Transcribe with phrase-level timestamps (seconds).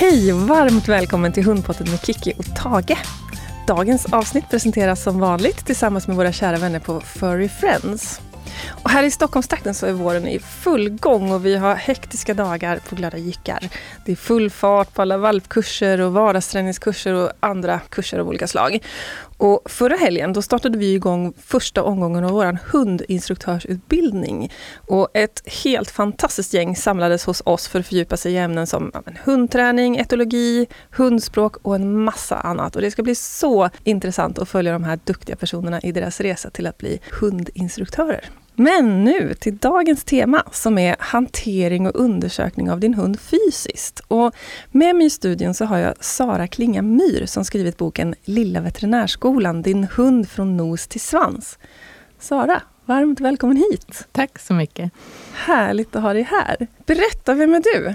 [0.00, 2.98] Hej och varmt välkommen till Hundpottet med Kiki och Tage.
[3.66, 8.20] Dagens avsnitt presenteras som vanligt tillsammans med våra kära vänner på Furry Friends.
[8.88, 12.80] Och här i Stockholmstrakten så är våren i full gång och vi har hektiska dagar
[12.88, 13.68] på glada jyckar.
[14.04, 18.78] Det är full fart på alla valpkurser och vardagsträningskurser och andra kurser av olika slag.
[19.36, 24.52] Och förra helgen då startade vi igång första omgången av vår hundinstruktörsutbildning.
[24.76, 28.92] Och ett helt fantastiskt gäng samlades hos oss för att fördjupa sig i ämnen som
[29.24, 32.76] hundträning, etologi, hundspråk och en massa annat.
[32.76, 36.50] Och det ska bli så intressant att följa de här duktiga personerna i deras resa
[36.50, 38.30] till att bli hundinstruktörer.
[38.60, 44.00] Men nu till dagens tema som är hantering och undersökning av din hund fysiskt.
[44.08, 44.34] Och
[44.70, 49.62] med mig i studion så har jag Sara Klinga Myr som skrivit boken Lilla veterinärskolan,
[49.62, 51.58] din hund från nos till svans.
[52.18, 54.08] Sara, varmt välkommen hit!
[54.12, 54.92] Tack så mycket!
[55.34, 56.66] Härligt att ha dig här.
[56.86, 57.94] Berätta, vem är du?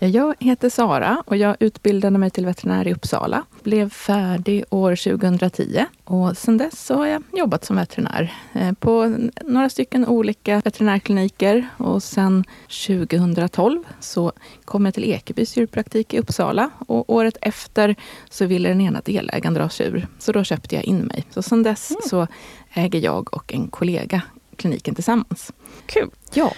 [0.00, 3.44] Jag heter Sara och jag utbildade mig till veterinär i Uppsala.
[3.62, 9.16] Blev färdig år 2010 och sedan dess så har jag jobbat som veterinär eh, på
[9.44, 12.44] några stycken olika veterinärkliniker och sen
[12.86, 14.32] 2012 så
[14.64, 17.96] kom jag till Ekebys djurpraktik i Uppsala och året efter
[18.30, 20.06] så ville den ena delägaren dra sig ur.
[20.18, 21.24] Så då köpte jag in mig.
[21.30, 22.02] Så sedan dess mm.
[22.06, 22.26] så
[22.72, 24.22] äger jag och en kollega
[24.56, 25.52] kliniken tillsammans.
[25.86, 26.10] Kul!
[26.32, 26.52] Ja.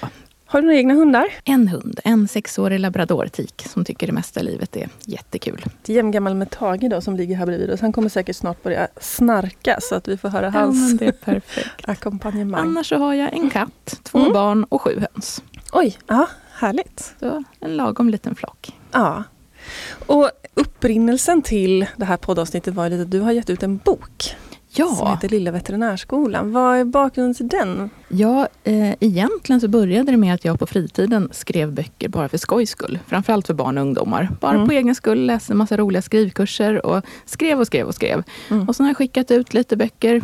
[0.50, 1.26] Har du några egna hundar?
[1.44, 5.64] En hund, en sexårig labradortik som tycker det mesta i livet är jättekul.
[5.84, 7.80] Jämngammal med Tage då som ligger här bredvid oss.
[7.80, 11.68] Han kommer säkert snart börja snarka så att vi får höra hans det är perfekt.
[11.88, 12.60] ackompanjemang.
[12.60, 14.32] Annars så har jag en katt, två mm.
[14.32, 15.42] barn och sju höns.
[15.72, 17.14] Oj, ja, härligt.
[17.20, 18.72] Så en lagom liten flock.
[18.92, 19.24] Ja.
[20.06, 24.36] Och upprinnelsen till det här poddavsnittet var att du har gett ut en bok
[24.72, 24.86] Ja.
[24.86, 26.52] Som heter Lilla Veterinärskolan.
[26.52, 27.90] Vad är bakgrunden till den?
[28.08, 32.38] Ja, eh, egentligen så började det med att jag på fritiden skrev böcker bara för
[32.38, 32.98] skojs skull.
[33.06, 34.28] Framförallt för barn och ungdomar.
[34.40, 34.66] Bara mm.
[34.66, 38.22] på egen skull, läste en massa roliga skrivkurser och skrev och skrev och skrev.
[38.50, 38.68] Mm.
[38.68, 40.22] Och sen har jag skickat ut lite böcker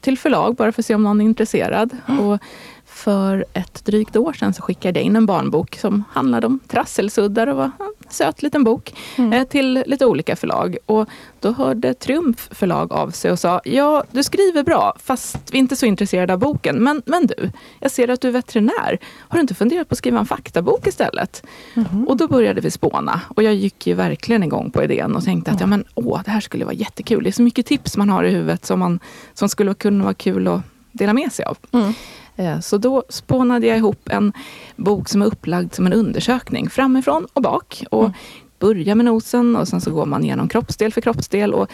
[0.00, 1.96] till förlag bara för att se om någon är intresserad.
[2.08, 2.20] Mm.
[2.20, 2.40] Och
[2.84, 7.46] för ett drygt år sedan så skickade jag in en barnbok som handlade om trasselsuddar
[7.46, 7.70] och var
[8.12, 9.32] söt liten bok mm.
[9.32, 10.76] Eh, till lite olika förlag.
[10.86, 11.08] Och
[11.40, 15.60] då hörde Triumf förlag av sig och sa, ja du skriver bra fast vi är
[15.60, 16.76] inte så intresserade av boken.
[16.76, 18.98] Men, men du, jag ser att du är veterinär.
[19.18, 21.46] Har du inte funderat på att skriva en faktabok istället?
[21.74, 22.08] Mm.
[22.08, 25.50] Och då började vi spåna och jag gick ju verkligen igång på idén och tänkte
[25.50, 27.22] att ja, men, åh, det här skulle vara jättekul.
[27.22, 29.00] Det är så mycket tips man har i huvudet som, man,
[29.34, 30.60] som skulle kunna vara kul att
[30.92, 31.58] dela med sig av.
[31.72, 31.94] Mm.
[32.38, 34.32] Eh, så då spånade jag ihop en
[34.76, 37.84] bok som är upplagd som en undersökning framifrån och bak.
[37.90, 38.12] Och mm.
[38.58, 41.70] Börjar med nosen och sen så går man igenom kroppsdel för kroppsdel och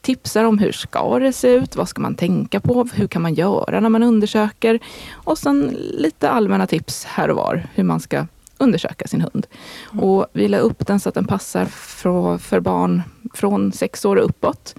[0.00, 3.34] tipsar om hur ska det se ut, vad ska man tänka på, hur kan man
[3.34, 4.78] göra när man undersöker?
[5.12, 8.26] Och sen lite allmänna tips här och var hur man ska
[8.58, 9.46] undersöka sin hund.
[9.92, 10.04] Mm.
[10.04, 13.02] Och vi la upp den så att den passar för, för barn
[13.34, 14.74] från sex år och uppåt.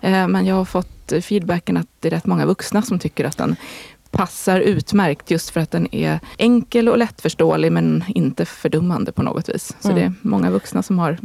[0.00, 3.36] Eh, men jag har fått feedbacken att det är rätt många vuxna som tycker att
[3.36, 3.56] den
[4.18, 9.48] passar utmärkt just för att den är enkel och lättförståelig men inte fördummande på något
[9.48, 9.76] vis.
[9.80, 10.00] Så mm.
[10.00, 11.18] det är många vuxna som har,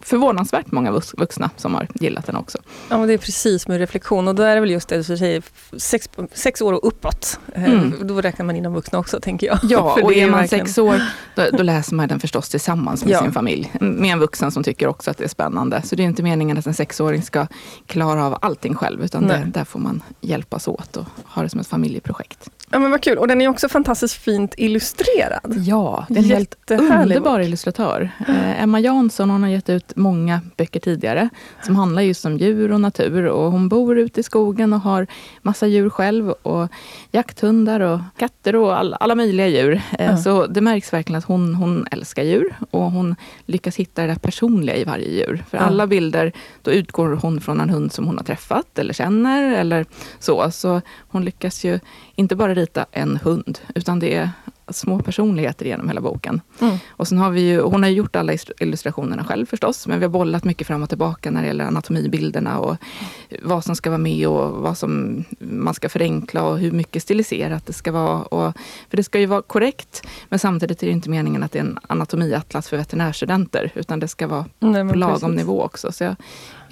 [0.00, 2.58] förvånansvärt många vuxna som har gillat den också.
[2.88, 5.04] Ja, men det är precis med reflektion och då är det väl just det du
[5.04, 5.42] säger,
[5.76, 7.40] sex, sex år och uppåt.
[7.54, 7.94] Eh, mm.
[8.02, 9.58] Då räknar man in de vuxna också tänker jag.
[9.62, 10.66] Ja, och är man verkligen...
[10.66, 11.02] sex år
[11.34, 13.22] då, då, läser man den förstås tillsammans med ja.
[13.22, 13.72] sin familj.
[13.80, 15.82] Med en vuxen som tycker också att det är spännande.
[15.84, 17.46] Så det är inte meningen att en sexåring ska
[17.86, 21.60] klara av allting själv utan det, där får man hjälpas åt och ha det som
[21.60, 22.50] ett familjeprojekt projekt.
[22.74, 23.18] Ja men vad kul.
[23.18, 25.54] Och den är också fantastiskt fint illustrerad.
[25.66, 27.46] Ja, det är en helt underbar bok.
[27.46, 28.10] illustratör.
[28.28, 31.28] Eh, Emma Jansson hon har gett ut många böcker tidigare
[31.62, 33.26] som handlar just om djur och natur.
[33.26, 35.06] Och hon bor ute i skogen och har
[35.42, 36.30] massa djur själv.
[36.30, 36.68] Och
[37.10, 39.82] jakthundar och katter och all, alla möjliga djur.
[39.98, 40.18] Eh, mm.
[40.18, 43.16] Så det märks verkligen att hon, hon älskar djur och hon
[43.46, 45.44] lyckas hitta det där personliga i varje djur.
[45.50, 45.68] För mm.
[45.68, 49.86] alla bilder, då utgår hon från en hund som hon har träffat eller känner eller
[50.18, 50.50] så.
[50.50, 51.80] Så hon lyckas ju
[52.22, 54.30] inte bara rita en hund, utan det är
[54.68, 56.40] små personligheter genom hela boken.
[56.60, 56.76] Mm.
[56.88, 60.10] Och sen har vi ju, hon har gjort alla illustrationerna själv förstås, men vi har
[60.10, 62.76] bollat mycket fram och tillbaka när det gäller anatomibilderna och
[63.42, 67.66] vad som ska vara med och vad som man ska förenkla och hur mycket stiliserat
[67.66, 68.22] det ska vara.
[68.22, 68.56] Och,
[68.90, 71.64] för det ska ju vara korrekt, men samtidigt är det inte meningen att det är
[71.64, 75.36] en anatomiatlas för veterinärstudenter, utan det ska vara Nej, på lagom precis.
[75.36, 75.92] nivå också.
[75.92, 76.16] Så jag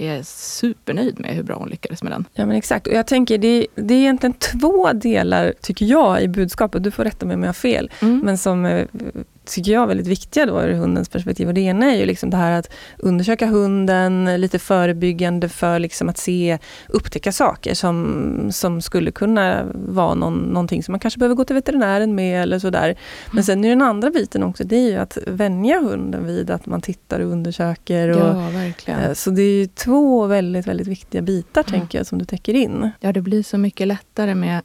[0.01, 2.25] är supernöjd med hur bra hon lyckades med den.
[2.35, 6.29] Ja men exakt, och jag tänker det, det är egentligen två delar, tycker jag, i
[6.29, 6.83] budskapet.
[6.83, 7.91] Du får rätta mig om jag har fel.
[8.03, 8.19] Mm.
[8.19, 8.87] Men som eh,
[9.45, 11.49] tycker jag, väldigt viktiga då ur hundens perspektiv.
[11.49, 16.09] Och det ena är ju liksom det här att undersöka hunden, lite förebyggande för liksom
[16.09, 16.59] att se,
[16.89, 21.55] upptäcka saker som, som skulle kunna vara någon, någonting som man kanske behöver gå till
[21.55, 22.97] veterinären med eller sådär.
[23.27, 23.45] Men mm.
[23.45, 26.81] sen är den andra biten också, det är ju att vänja hunden vid att man
[26.81, 28.09] tittar och undersöker.
[28.09, 29.01] Och, ja, verkligen.
[29.01, 31.81] Eh, så det är två väldigt, väldigt viktiga bitar, mm.
[31.81, 32.91] tänker jag, som du täcker in.
[33.01, 34.61] Ja, det blir så mycket lättare med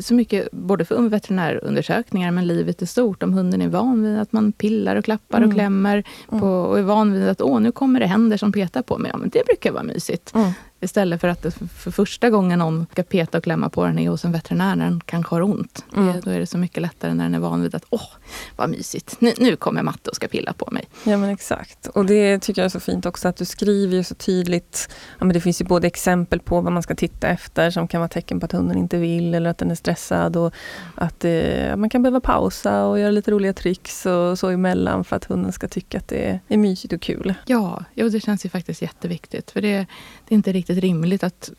[0.00, 3.22] så mycket, både för veterinärundersökningar men livet i stort.
[3.22, 5.48] Om hunden är van vid att man pillar och klappar mm.
[5.48, 6.40] och klämmer mm.
[6.40, 9.10] på, och är van vid att åh, nu kommer det händer som petar på mig.
[9.14, 10.34] Ja, men det brukar vara mysigt.
[10.34, 10.50] Mm.
[10.82, 14.08] Istället för att det för första gången någon ska peta och klämma på den är
[14.08, 15.84] hos en veterinär när den kanske har ont.
[15.96, 16.20] Mm.
[16.24, 18.08] Då är det så mycket lättare när den är van vid att åh,
[18.56, 19.16] vad mysigt.
[19.18, 20.88] Nu, nu kommer matte och ska pilla på mig.
[21.04, 21.86] Ja men exakt.
[21.86, 24.88] Och det tycker jag är så fint också att du skriver så tydligt.
[25.18, 28.00] Ja, men det finns ju både exempel på vad man ska titta efter som kan
[28.00, 30.36] vara tecken på att hunden inte vill eller att den är stressad.
[30.36, 30.54] Och
[30.94, 35.16] att eh, man kan behöva pausa och göra lite roliga tricks och så emellan för
[35.16, 37.34] att hunden ska tycka att det är mysigt och kul.
[37.46, 39.50] Ja, jo, det känns ju faktiskt jätteviktigt.
[39.50, 39.86] För det,
[40.28, 41.50] det är inte riktigt riktigt rimligt att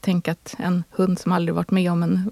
[0.00, 2.30] tänka att en hund som aldrig varit med om en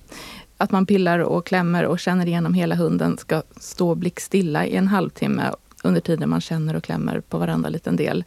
[0.58, 4.88] att man pillar och klämmer och känner igenom hela hunden ska stå blickstilla i en
[4.88, 5.52] halvtimme
[5.84, 8.24] under tiden man känner och klämmer på varenda liten del.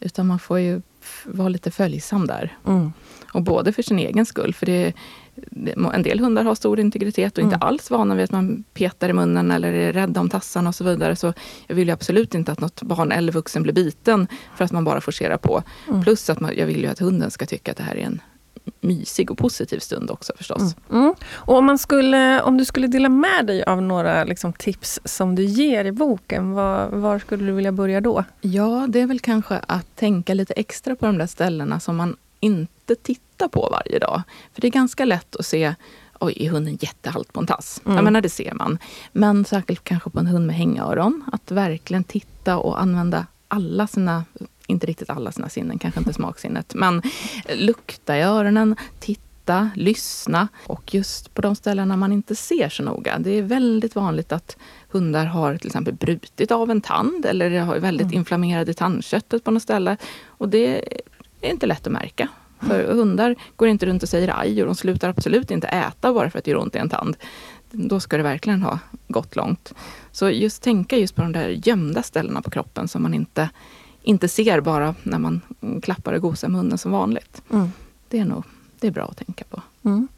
[0.00, 0.82] Utan man får ju
[1.24, 2.58] vara lite följsam där.
[2.66, 2.92] Mm.
[3.32, 4.92] Och både för sin egen skull, för det,
[5.94, 7.52] en del hundar har stor integritet och mm.
[7.52, 10.74] inte alls vana vid att man petar i munnen eller är rädda om tassarna och
[10.74, 11.16] så vidare.
[11.16, 11.32] Så
[11.66, 14.26] jag vill ju absolut inte att något barn eller vuxen blir biten
[14.56, 15.62] för att man bara forcerar på.
[15.88, 16.02] Mm.
[16.02, 18.20] Plus att man, jag vill ju att hunden ska tycka att det här är en
[18.80, 20.60] mysig och positiv stund också förstås.
[20.90, 21.02] Mm.
[21.02, 21.14] Mm.
[21.32, 25.34] Och om, man skulle, om du skulle dela med dig av några liksom, tips som
[25.34, 28.24] du ger i boken, var, var skulle du vilja börja då?
[28.40, 32.16] Ja, det är väl kanske att tänka lite extra på de där ställena som man
[32.40, 34.22] inte tittar på varje dag.
[34.52, 35.74] För det är ganska lätt att se
[36.20, 37.80] Oj, är hunden jättehalt på en tass?
[37.84, 37.96] Mm.
[37.96, 38.78] Jag menar, det ser man.
[39.12, 41.24] Men särskilt kanske på en hund med hängöron.
[41.32, 44.24] Att verkligen titta och använda alla sina,
[44.66, 47.02] inte riktigt alla sina sinnen, kanske inte smaksinnet, men
[47.54, 50.48] lukta i öronen, titta, lyssna.
[50.66, 53.18] Och just på de ställena man inte ser så noga.
[53.18, 54.56] Det är väldigt vanligt att
[54.88, 58.18] hundar har till exempel brutit av en tand eller har väldigt mm.
[58.18, 59.96] inflammerade tandköttet på något ställe.
[60.26, 60.94] Och det
[61.40, 62.28] är inte lätt att märka.
[62.60, 66.30] För hundar går inte runt och säger aj och de slutar absolut inte äta bara
[66.30, 67.16] för att det gör ont i en tand.
[67.70, 68.78] Då ska det verkligen ha
[69.08, 69.74] gått långt.
[70.12, 73.50] Så just tänka just på de där gömda ställena på kroppen som man inte,
[74.02, 75.40] inte ser bara när man
[75.82, 77.42] klappar och gosar med hunden som vanligt.
[77.50, 77.68] Mm.
[78.08, 78.44] Det är nog
[78.80, 79.62] det är bra att tänka på.
[79.84, 80.08] Mm.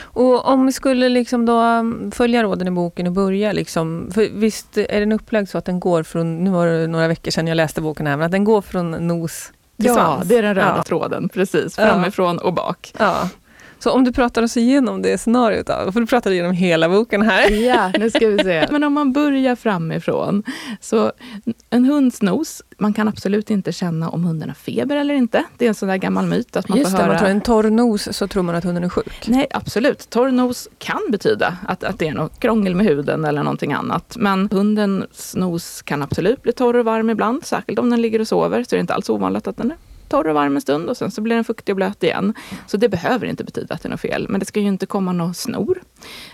[0.00, 4.78] Och om vi skulle liksom då följa råden i boken och börja, liksom, för visst
[4.78, 7.56] är den upplagd så att den går från, nu var det några veckor sedan jag
[7.56, 10.28] läste boken här, men att den går från nos Ja, svans.
[10.28, 10.82] det är den röda ja.
[10.82, 11.76] tråden, precis.
[11.76, 12.92] Framifrån och bak.
[12.98, 13.28] Ja.
[13.78, 17.22] Så om du pratar oss igenom det scenariot då, för du pratar igenom hela boken
[17.22, 17.50] här.
[17.50, 18.66] Ja, nu ska vi se.
[18.72, 20.42] Men om man börjar framifrån.
[20.80, 21.12] Så
[21.70, 25.44] en hunds nos, man kan absolut inte känna om hunden har feber eller inte.
[25.58, 26.56] Det är en sån där gammal myt.
[26.56, 27.12] Att man Just får det, höra...
[27.12, 29.28] man tror en torr nos så tror man att hunden är sjuk.
[29.28, 30.10] Nej, absolut.
[30.10, 34.16] Torr nos kan betyda att, att det är något krångel med huden eller någonting annat.
[34.18, 37.46] Men hundens nos kan absolut bli torr och varm ibland.
[37.46, 39.76] Särskilt om den ligger och sover så är det inte alls ovanligt att den är
[40.08, 42.34] torr och varm en stund och sen så blir den fuktig och blöt igen.
[42.66, 44.26] Så det behöver inte betyda att det är något fel.
[44.28, 45.82] Men det ska ju inte komma någon snor.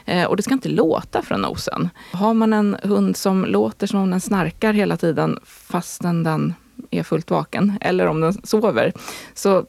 [0.05, 1.89] Eh, och det ska inte låta från nosen.
[2.13, 6.55] Har man en hund som låter som om den snarkar hela tiden fastän den
[6.91, 8.93] är fullt vaken, eller om den sover,
[9.35, 9.67] så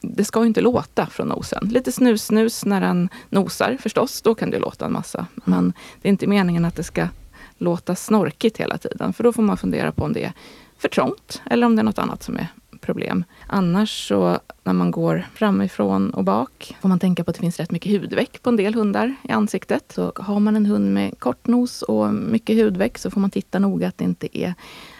[0.00, 1.68] det ska ju inte låta från nosen.
[1.68, 5.26] Lite snus-snus när den nosar förstås, då kan det låta en massa.
[5.34, 5.72] Men
[6.02, 7.08] det är inte meningen att det ska
[7.58, 10.32] låta snorkigt hela tiden, för då får man fundera på om det är
[10.78, 12.46] för trångt eller om det är något annat som är
[12.82, 13.24] problem.
[13.46, 17.60] Annars så när man går framifrån och bak får man tänka på att det finns
[17.60, 19.92] rätt mycket hudveck på en del hundar i ansiktet.
[19.94, 23.58] Så har man en hund med kort nos och mycket hudveck så får man titta
[23.58, 24.54] noga att det inte är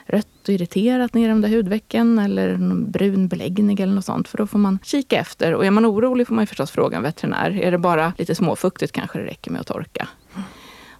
[0.06, 4.28] rött och irriterat nere i de där hudvecken eller någon brun beläggning eller något sånt.
[4.28, 5.54] För då får man kika efter.
[5.54, 7.50] Och är man orolig får man förstås fråga en veterinär.
[7.62, 10.08] Är det bara lite småfuktigt kanske det räcker med att torka.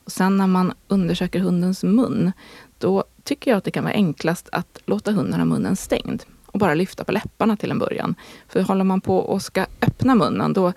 [0.05, 2.33] Och sen när man undersöker hundens mun,
[2.79, 6.23] då tycker jag att det kan vara enklast att låta hunden ha munnen stängd
[6.53, 8.15] och bara lyfta på läpparna till en början.
[8.49, 10.73] För håller man på och ska öppna munnen då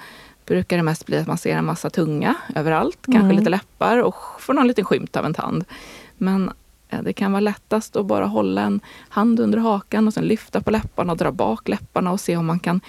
[0.46, 3.20] brukar det mest bli att man ser en massa tunga överallt, mm.
[3.20, 5.65] kanske lite läppar och får någon liten skymt av en tand.
[6.17, 6.51] Men
[7.01, 8.79] det kan vara lättast att bara hålla en
[9.10, 12.46] hand under hakan och sen lyfta på läpparna och dra bak läpparna och se om
[12.46, 12.82] man kan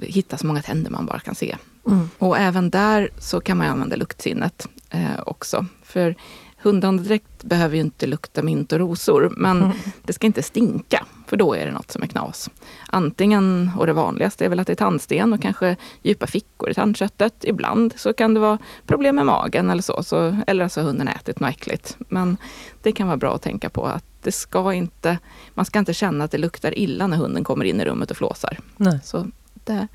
[0.00, 1.56] hitta så många tänder man bara kan se.
[1.86, 2.10] Mm.
[2.18, 5.66] Och även där så kan man använda luktsinnet eh, också.
[5.82, 6.14] För
[6.62, 9.76] hundandedräkt behöver ju inte lukta mint och rosor, men mm.
[10.02, 12.50] det ska inte stinka, för då är det något som är knas.
[12.86, 16.74] Antingen, och det vanligaste är väl att det är tandsten och kanske djupa fickor i
[16.74, 17.34] tandköttet.
[17.44, 21.08] Ibland så kan det vara problem med magen eller så, så eller så har hunden
[21.08, 21.96] ätit något äckligt.
[21.98, 22.36] Men
[22.82, 25.18] det kan vara bra att tänka på att det ska inte,
[25.54, 28.16] man ska inte känna att det luktar illa när hunden kommer in i rummet och
[28.16, 28.58] flåsar.
[28.76, 29.00] Nej.
[29.04, 29.88] Så det,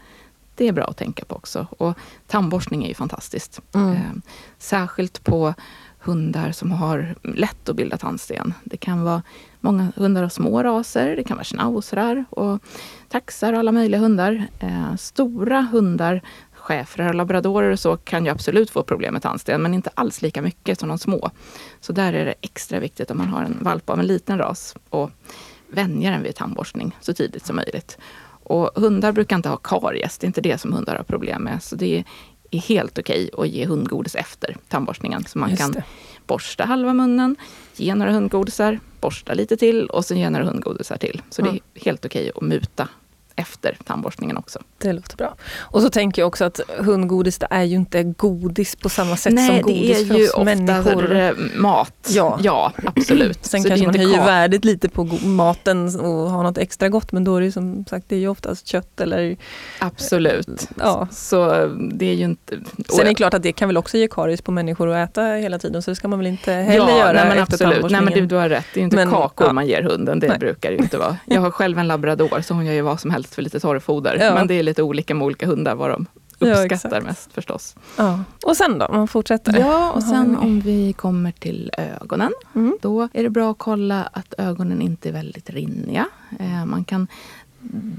[0.55, 1.67] det är bra att tänka på också.
[1.77, 3.61] Och tandborstning är ju fantastiskt.
[3.73, 3.91] Mm.
[3.91, 3.99] Eh,
[4.57, 5.53] särskilt på
[6.05, 8.53] hundar som har lätt att bilda tandsten.
[8.63, 9.21] Det kan vara
[9.59, 12.63] många hundar av små raser, det kan vara schnauzrar och
[13.09, 14.47] taxar och alla möjliga hundar.
[14.59, 16.21] Eh, stora hundar,
[16.51, 20.21] schäfrar och labradorer och så kan ju absolut få problem med tandsten, men inte alls
[20.21, 21.29] lika mycket som de små.
[21.79, 24.75] Så där är det extra viktigt om man har en valp av en liten ras
[24.89, 25.11] och
[25.67, 27.97] vänja den vid tandborstning så tidigt som möjligt.
[28.47, 31.63] Och hundar brukar inte ha karies, det är inte det som hundar har problem med.
[31.63, 32.03] Så det är
[32.59, 35.25] helt okej att ge hundgodis efter tandborstningen.
[35.25, 35.83] Så man Just kan det.
[36.27, 37.35] borsta halva munnen,
[37.75, 41.21] ge några hundgodisar, borsta lite till och sen ge några hundgodisar till.
[41.29, 41.53] Så mm.
[41.53, 42.87] det är helt okej att muta
[43.35, 44.59] efter tandborstningen också.
[44.77, 45.35] Det låter bra.
[45.57, 49.33] Och så tänker jag också att hundgodis det är ju inte godis på samma sätt
[49.33, 50.95] Nej, som godis för oss människor.
[50.95, 52.09] Nej, det är ju ofta mat.
[52.09, 53.45] Ja, ja absolut.
[53.45, 57.23] Sen så kanske man höjer värdet lite på maten och har något extra gott men
[57.23, 59.37] då är det som sagt det är ju oftast kött eller...
[59.79, 60.69] Absolut.
[60.79, 61.07] Ja.
[61.11, 62.57] Så det är ju inte...
[62.89, 65.21] Sen är det klart att det kan väl också ge karies på människor att äta
[65.21, 67.91] hela tiden så det ska man väl inte heller ja, göra nej, men absolut.
[67.91, 69.53] Nej men du, du har rätt, det är ju inte men, kakor ja.
[69.53, 70.39] man ger hunden, det nej.
[70.39, 71.17] brukar det ju inte vara.
[71.25, 73.59] Jag har själv en labrador så hon gör ju vad som helst helst för lite
[73.59, 74.17] torrfoder.
[74.19, 74.33] Ja.
[74.33, 76.05] Men det är lite olika med olika hundar vad de
[76.39, 77.75] uppskattar ja, mest förstås.
[77.97, 78.19] Ja.
[78.43, 79.59] Och sen då, om man fortsätter?
[79.59, 82.31] Ja, och sen om vi kommer till ögonen.
[82.55, 82.77] Mm.
[82.81, 86.07] Då är det bra att kolla att ögonen inte är väldigt rinniga.
[86.39, 87.07] Eh, man kan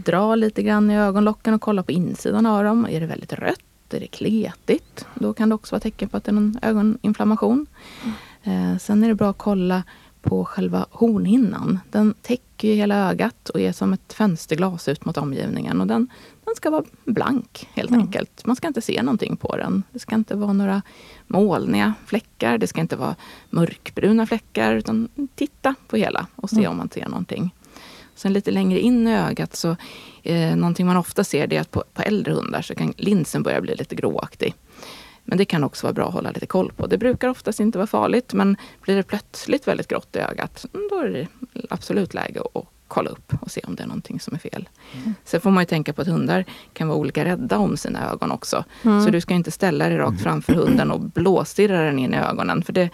[0.04, 2.86] dra lite grann i ögonlocken och kolla på insidan av dem.
[2.90, 3.60] Är det väldigt rött?
[3.90, 5.06] Är det kletigt?
[5.14, 7.66] Då kan det också vara tecken på att det är någon ögoninflammation.
[8.04, 8.72] Mm.
[8.72, 9.82] Eh, sen är det bra att kolla
[10.26, 11.78] på själva hornhinnan.
[11.90, 15.80] Den täcker ju hela ögat och är som ett fönsterglas ut mot omgivningen.
[15.80, 16.08] Och den,
[16.44, 18.00] den ska vara blank helt mm.
[18.00, 18.46] enkelt.
[18.46, 19.82] Man ska inte se någonting på den.
[19.92, 20.82] Det ska inte vara några
[21.26, 22.58] molniga fläckar.
[22.58, 23.16] Det ska inte vara
[23.50, 24.74] mörkbruna fläckar.
[24.74, 26.70] Utan titta på hela och se mm.
[26.70, 27.54] om man ser någonting.
[28.14, 29.76] Sen lite längre in i ögat så
[30.22, 33.42] eh, någonting man ofta ser det är att på, på äldre hundar så kan linsen
[33.42, 34.54] börja bli lite gråaktig.
[35.26, 36.86] Men det kan också vara bra att hålla lite koll på.
[36.86, 40.88] Det brukar oftast inte vara farligt, men blir det plötsligt väldigt grått i ögat, mm,
[40.90, 41.28] då är det
[41.70, 44.68] absolut läge att kolla upp och se om det är någonting som är fel.
[44.92, 45.14] Mm.
[45.24, 48.30] Sen får man ju tänka på att hundar kan vara olika rädda om sina ögon
[48.30, 48.64] också.
[48.82, 49.04] Mm.
[49.04, 52.62] Så du ska inte ställa dig rakt framför hunden och blåstirra den in i ögonen.
[52.62, 52.90] För det,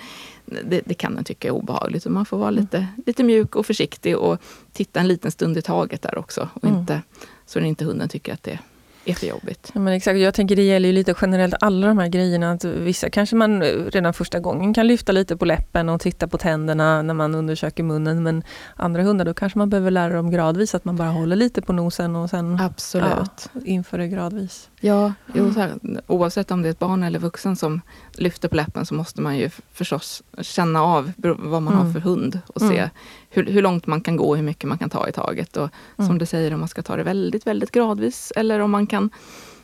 [0.46, 2.02] det, det, kan den tycka är obehagligt.
[2.02, 4.40] Så man får vara lite, lite mjuk och försiktig och
[4.72, 6.48] titta en liten stund i taget där också.
[6.54, 6.80] Och mm.
[6.80, 7.02] inte,
[7.46, 8.58] så att inte hunden tycker att det
[9.04, 9.70] jättejobbigt.
[9.74, 10.18] Ja, men exakt.
[10.18, 12.50] Jag tänker det gäller ju lite generellt alla de här grejerna.
[12.50, 16.38] Att vissa kanske man redan första gången kan lyfta lite på läppen och titta på
[16.38, 18.22] tänderna när man undersöker munnen.
[18.22, 18.42] Men
[18.76, 21.72] andra hundar, då kanske man behöver lära dem gradvis att man bara håller lite på
[21.72, 23.50] nosen och sen Absolut.
[23.52, 24.68] Ja, inför det gradvis.
[24.80, 25.72] Ja, jo, här,
[26.06, 27.80] oavsett om det är ett barn eller vuxen som
[28.12, 31.86] lyfter på läppen så måste man ju förstås känna av vad man mm.
[31.86, 32.90] har för hund och se mm.
[33.30, 35.56] hur, hur, långt man kan gå och hur mycket man kan ta i taget.
[35.56, 35.68] Och
[35.98, 36.08] mm.
[36.08, 39.10] som du säger, om man ska ta det väldigt, väldigt gradvis eller om man kan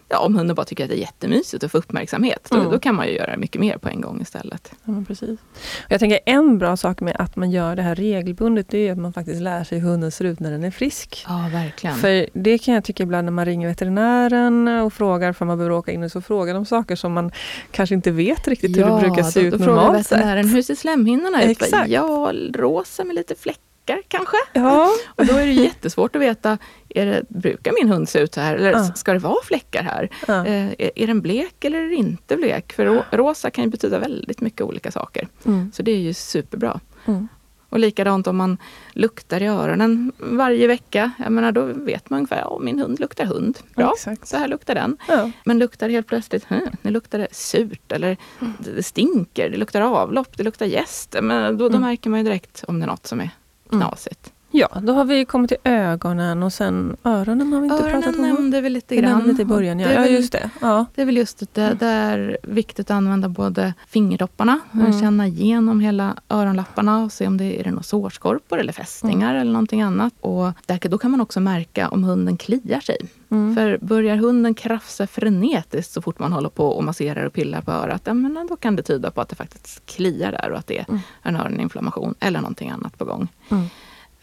[0.09, 2.65] ja, om hunden bara tycker att det är jättemysigt att få uppmärksamhet, mm.
[2.65, 4.73] då, då, kan man ju göra mycket mer på en gång istället.
[4.85, 5.41] Ja, precis.
[5.89, 8.99] Jag tänker en bra sak med att man gör det här regelbundet, det är att
[8.99, 11.25] man faktiskt lär sig hur hunden ser ut när den är frisk.
[11.29, 11.97] Ja, verkligen.
[11.97, 15.77] För det kan jag tycka ibland när man ringer veterinären och frågar för man behöver
[15.77, 17.33] åka in och så frågar de saker som man
[17.71, 20.47] kanske inte vet riktigt hur det brukar se då, ut då normalt sett.
[20.55, 21.51] Hur ser slemhinnorna ut?
[21.51, 21.89] Exakt.
[21.89, 24.37] Ja, rosa med lite fläckar fläckar kanske.
[24.53, 24.91] Ja.
[25.17, 28.41] och då är det jättesvårt att veta, är det, brukar min hund se ut så
[28.41, 28.55] här?
[28.55, 28.85] Eller ja.
[28.85, 30.09] ska det vara fläckar här?
[30.27, 30.47] Ja.
[30.47, 32.73] Eh, är, är den blek eller är den inte blek?
[32.73, 35.29] För rosa kan ju betyda väldigt mycket olika saker.
[35.47, 35.73] Mm.
[35.75, 36.81] Så det är ju superbra.
[37.07, 37.29] Mm.
[37.71, 38.59] Och likadant om man
[38.93, 41.13] luktar i öronen varje vecka.
[41.19, 43.59] Jag menar, då vet man ungefär, ja min hund luktar hund.
[43.77, 44.29] Bra, Exakt.
[44.29, 44.97] så här luktar den.
[45.09, 45.31] Ja.
[45.45, 48.53] Men luktar helt plötsligt, hm, nu luktar det surt eller mm.
[48.59, 51.17] det stinker, det luktar avlopp, det luktar gäst.
[51.23, 51.89] Men då, då mm.
[51.89, 53.31] märker man ju direkt om det är något som är
[53.69, 54.27] knasigt.
[54.27, 54.38] Mm.
[54.51, 58.17] Ja, då har vi kommit till ögonen och sen öronen har vi inte öronen pratat
[58.17, 58.23] om.
[58.23, 59.23] nämnde vi lite grann.
[59.23, 59.89] Lite i början, ja.
[59.89, 60.51] Det ja, just det.
[60.61, 60.87] Ja.
[60.95, 65.01] Det är väl just det, det är viktigt att använda både fingertopparna, mm.
[65.01, 69.41] känna igenom hela öronlapparna och se om det är det några sårskorpor eller fästingar mm.
[69.41, 70.15] eller någonting annat.
[70.21, 72.99] Och där, då kan man också märka om hunden kliar sig.
[73.31, 73.55] Mm.
[73.55, 77.73] För börjar hunden krafsa frenetiskt så fort man håller på och masserar och pillar på
[77.73, 80.67] örat, ja, men då kan det tyda på att det faktiskt kliar där och att
[80.67, 81.01] det är mm.
[81.23, 83.29] en öroninflammation eller någonting annat på gång.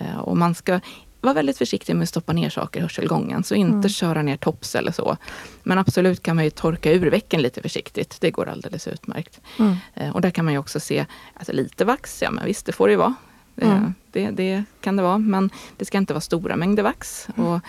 [0.05, 0.15] Mm.
[0.15, 0.79] Eh, och man ska
[1.25, 3.43] vara väldigt försiktig med att stoppa ner saker i hörselgången.
[3.43, 3.89] Så inte mm.
[3.89, 5.17] köra ner tops eller så.
[5.63, 8.17] Men absolut kan man ju torka ur väcken lite försiktigt.
[8.21, 9.41] Det går alldeles utmärkt.
[9.59, 9.75] Mm.
[9.93, 12.71] Eh, och där kan man ju också se alltså lite vax, ja men visst det
[12.71, 13.15] får det ju vara.
[13.55, 13.93] Eh, mm.
[14.11, 17.27] Det, det, kan det vara, men det ska inte vara stora mängder vax.
[17.37, 17.49] Mm.
[17.49, 17.59] Och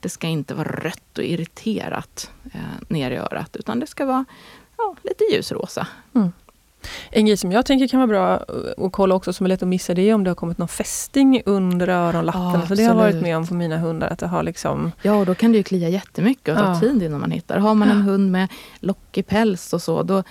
[0.00, 4.24] det ska inte vara rött och irriterat eh, ner i örat, utan det ska vara
[4.76, 5.86] ja, lite ljusrosa.
[6.84, 7.18] Mm.
[7.18, 8.44] En grej som jag tänker kan vara bra
[8.86, 10.68] att kolla också, som är lätt att missa, det är om det har kommit någon
[10.68, 12.60] fästing under öronlappen.
[12.60, 14.08] Ja, så det har varit med om för mina hundar.
[14.08, 14.92] Att det har liksom...
[15.02, 16.80] Ja, och då kan det ju klia jättemycket och ta ja.
[16.80, 17.58] tid innan man hittar.
[17.58, 18.48] Har man en hund med
[18.80, 20.22] lockig päls och så, då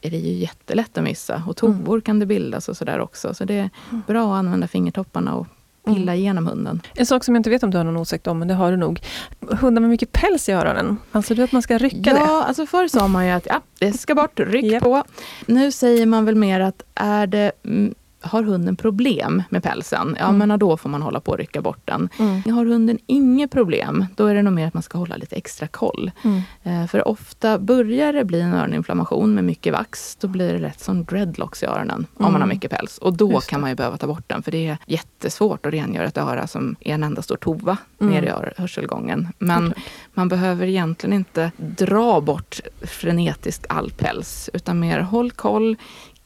[0.00, 1.42] är det ju jättelätt att missa.
[1.48, 2.00] Och tovor mm.
[2.00, 3.34] kan det bildas och sådär också.
[3.34, 4.02] Så det är mm.
[4.06, 5.46] bra att använda fingertopparna och
[5.86, 6.08] mm.
[6.08, 6.82] igenom hunden.
[6.94, 8.70] En sak som jag inte vet om du har någon åsikt om, men det har
[8.70, 9.00] du nog.
[9.40, 12.20] Hundar med mycket päls i öronen, anser du att man ska rycka ja, det?
[12.20, 14.82] Ja, alltså förr sa man ju att ja, det ska bort, ryck yep.
[14.82, 15.04] på.
[15.46, 20.28] Nu säger man väl mer att är det mm, har hunden problem med pälsen, ja
[20.28, 20.48] mm.
[20.48, 22.08] men då får man hålla på och rycka bort den.
[22.18, 22.54] Mm.
[22.54, 25.68] Har hunden inget problem, då är det nog mer att man ska hålla lite extra
[25.68, 26.10] koll.
[26.22, 26.42] Mm.
[26.62, 30.80] Eh, för ofta börjar det bli en öroninflammation med mycket vax, då blir det lätt
[30.80, 32.48] som dreadlocks i öronen om man har mm.
[32.48, 32.98] mycket päls.
[32.98, 36.06] Och då kan man ju behöva ta bort den, för det är jättesvårt att rengöra
[36.06, 38.12] ett öra som är en enda stor tova mm.
[38.12, 39.28] ner i hörselgången.
[39.38, 39.74] Men
[40.14, 45.76] man behöver egentligen inte dra bort frenetiskt all päls, utan mer håll koll,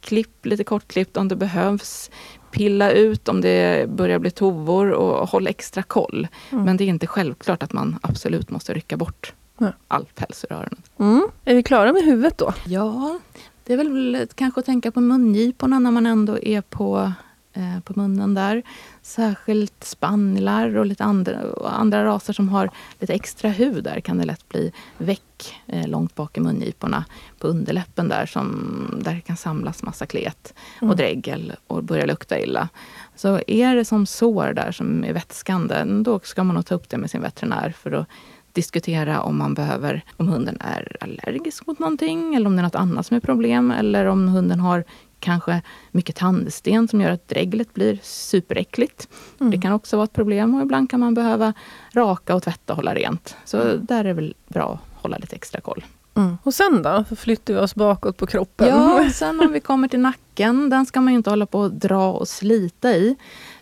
[0.08, 2.10] klipp lite kortklippt om det behövs.
[2.50, 6.28] Pilla ut om det börjar bli tovor och håll extra koll.
[6.50, 6.64] Mm.
[6.64, 9.72] Men det är inte självklart att man absolut måste rycka bort ja.
[9.88, 10.82] all päls ur öronen.
[10.98, 11.28] Mm.
[11.44, 12.52] Är vi klara med huvudet då?
[12.66, 13.18] Ja,
[13.64, 17.12] det är väl kanske att tänka på mungiporna när man ändå är på
[17.58, 18.62] Eh, på munnen där.
[19.02, 24.18] Särskilt spanilar och lite andra, och andra raser som har lite extra hud där kan
[24.18, 27.04] det lätt bli väck eh, långt bak i mungiporna
[27.38, 30.96] på underläppen där som där det kan samlas massa klet och mm.
[30.96, 32.68] dregel och börja lukta illa.
[33.16, 36.88] Så är det som sår där som är vätskande, då ska man nog ta upp
[36.88, 38.06] det med sin veterinär för att
[38.52, 42.74] diskutera om man behöver, om hunden är allergisk mot någonting eller om det är något
[42.74, 44.84] annat som är problem eller om hunden har
[45.20, 49.08] kanske mycket tandsten som gör att dreglet blir superäckligt.
[49.40, 49.50] Mm.
[49.50, 51.52] Det kan också vara ett problem och ibland kan man behöva
[51.92, 53.36] raka och tvätta och hålla rent.
[53.44, 53.86] Så mm.
[53.86, 55.84] där är det väl bra att hålla lite extra koll.
[56.14, 56.38] Mm.
[56.42, 57.04] Och sen då?
[57.16, 58.68] Flyttar vi oss bakåt på kroppen?
[58.68, 60.70] Ja, sen om vi kommer till nacken.
[60.70, 63.16] Den ska man ju inte hålla på och dra och slita i.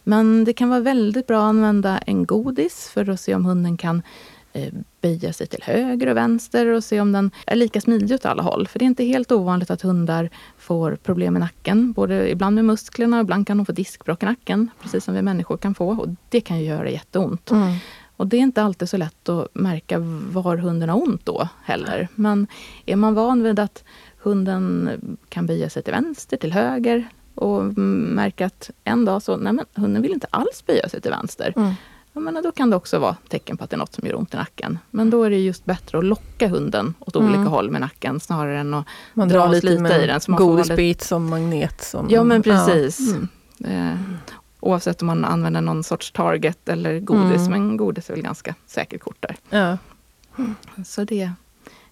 [0.05, 3.77] Men det kan vara väldigt bra att använda en godis för att se om hunden
[3.77, 4.03] kan
[5.01, 8.43] böja sig till höger och vänster och se om den är lika smidig åt alla
[8.43, 8.69] håll.
[8.69, 11.93] För det är inte helt ovanligt att hundar får problem med nacken.
[11.93, 14.71] Både ibland med musklerna och ibland kan de få diskbråck i nacken.
[14.83, 15.89] Precis som vi människor kan få.
[15.89, 17.51] Och det kan ju göra jätteont.
[17.51, 17.75] Mm.
[18.17, 19.99] Och det är inte alltid så lätt att märka
[20.33, 22.09] var hunden har ont då heller.
[22.15, 22.47] Men
[22.87, 23.85] är man van vid att
[24.19, 24.91] hunden
[25.29, 29.65] kan böja sig till vänster, till höger och märka att en dag så, nej men
[29.75, 31.53] hunden vill inte alls böja sig till vänster.
[31.57, 31.75] Mm
[32.17, 34.15] jag menar, då kan det också vara tecken på att det är något som gör
[34.15, 34.79] ont i nacken.
[34.91, 37.29] Men då är det just bättre att locka hunden åt mm.
[37.29, 40.21] olika håll med nacken snarare än att man dra lite, lite i den.
[40.21, 41.07] Så godisbit lite...
[41.07, 41.85] som magnet.
[41.85, 42.07] Som...
[42.11, 43.15] Ja men precis.
[43.59, 43.69] Ja.
[43.69, 43.93] Mm.
[43.93, 43.99] Eh,
[44.61, 47.47] oavsett om man använder någon sorts target eller godis.
[47.47, 47.51] Mm.
[47.51, 49.37] Men godis är väl ganska säkert kort där.
[49.51, 49.79] Ja.
[50.85, 51.31] Så det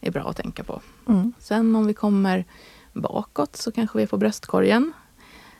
[0.01, 0.81] är bra att tänka på.
[1.09, 1.33] Mm.
[1.39, 2.45] Sen om vi kommer
[2.93, 4.93] bakåt så kanske vi är på bröstkorgen.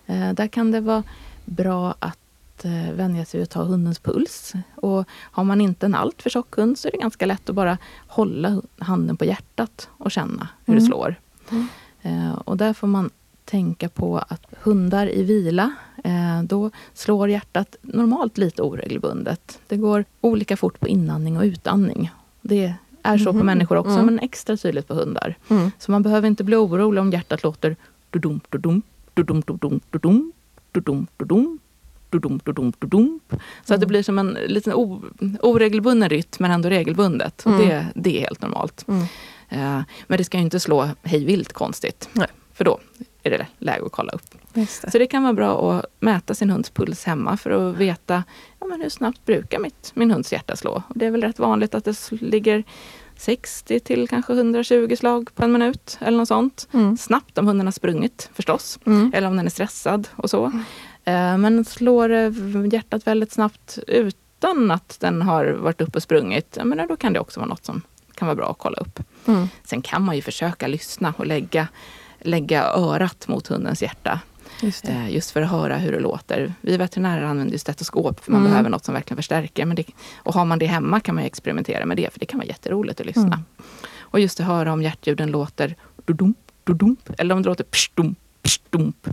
[0.07, 1.03] Eh, där kan det vara
[1.45, 2.19] bra att
[2.65, 4.53] eh, vänja sig vid att ta hundens puls.
[4.77, 7.79] Och har man inte en alltför tjock hund så är det ganska lätt att bara
[8.07, 10.85] hålla handen på hjärtat och känna hur mm.
[10.85, 11.15] det slår.
[11.51, 11.67] Mm.
[12.03, 13.11] Eh, och där får man
[13.45, 15.73] tänka på att hundar i vila,
[16.05, 19.59] eh, då slår hjärtat normalt lite oregelbundet.
[19.69, 22.11] Det går olika fort på inandning och utandning.
[22.41, 23.41] Det är så mm.
[23.41, 24.07] på människor också, mm.
[24.07, 25.37] men extra tydligt på hundar.
[25.49, 25.71] Mm.
[25.79, 27.77] Så man behöver inte bli orolig om hjärtat låter
[28.11, 28.83] dudum, dudum,
[29.15, 30.33] dudum, dudum, dudum, dudum,
[30.73, 31.59] dudum, dudum,
[32.11, 32.41] dudum,
[32.79, 33.21] dudum.
[33.65, 33.89] Så att det mm.
[33.89, 34.73] blir som en liten
[35.43, 37.47] oregelbunden rytm men ändå regelbundet.
[37.47, 37.59] Mm.
[37.59, 38.85] det, det är helt normalt.
[38.89, 39.03] Mm.
[39.53, 42.09] Uh, men det ska ju inte slå hejvilt konstigt.
[42.13, 42.29] Nej.
[42.55, 42.79] För då
[43.23, 44.35] är det läge att kolla upp.
[44.53, 44.67] Det.
[44.67, 48.25] Så det kan vara bra att mäta sin hunds puls hemma för att veta
[48.61, 50.83] ja, men hur snabbt brukar mitt, min hunds hjärta slå.
[50.89, 52.65] Och det är väl rätt vanligt att det ligger
[53.17, 56.69] 60 till kanske 120 slag på en minut eller något sånt.
[56.73, 56.97] Mm.
[56.97, 58.79] Snabbt om hunden har sprungit förstås.
[58.87, 59.13] Mm.
[59.15, 60.53] Eller om den är stressad och så.
[61.05, 62.11] Eh, men slår
[62.75, 67.21] hjärtat väldigt snabbt utan att den har varit uppe och sprungit, men då kan det
[67.21, 67.83] också vara något som
[68.15, 69.01] kan vara bra att kolla upp.
[69.27, 69.49] Mm.
[69.65, 71.69] Sen kan man ju försöka lyssna och lägga,
[72.21, 74.21] lägga örat mot hundens hjärta.
[74.63, 76.55] Just, eh, just, för att höra hur det låter.
[76.61, 78.51] Vi veterinärer använder stetoskop för man mm.
[78.51, 79.67] behöver något som verkligen förstärker.
[79.67, 79.85] Men det,
[80.17, 83.01] och har man det hemma kan man experimentera med det för det kan vara jätteroligt
[83.01, 83.23] att lyssna.
[83.23, 83.45] Mm.
[83.99, 89.09] Och just att höra om hjärtljuden låter dudump, dudump eller om det låter pstump, pstump.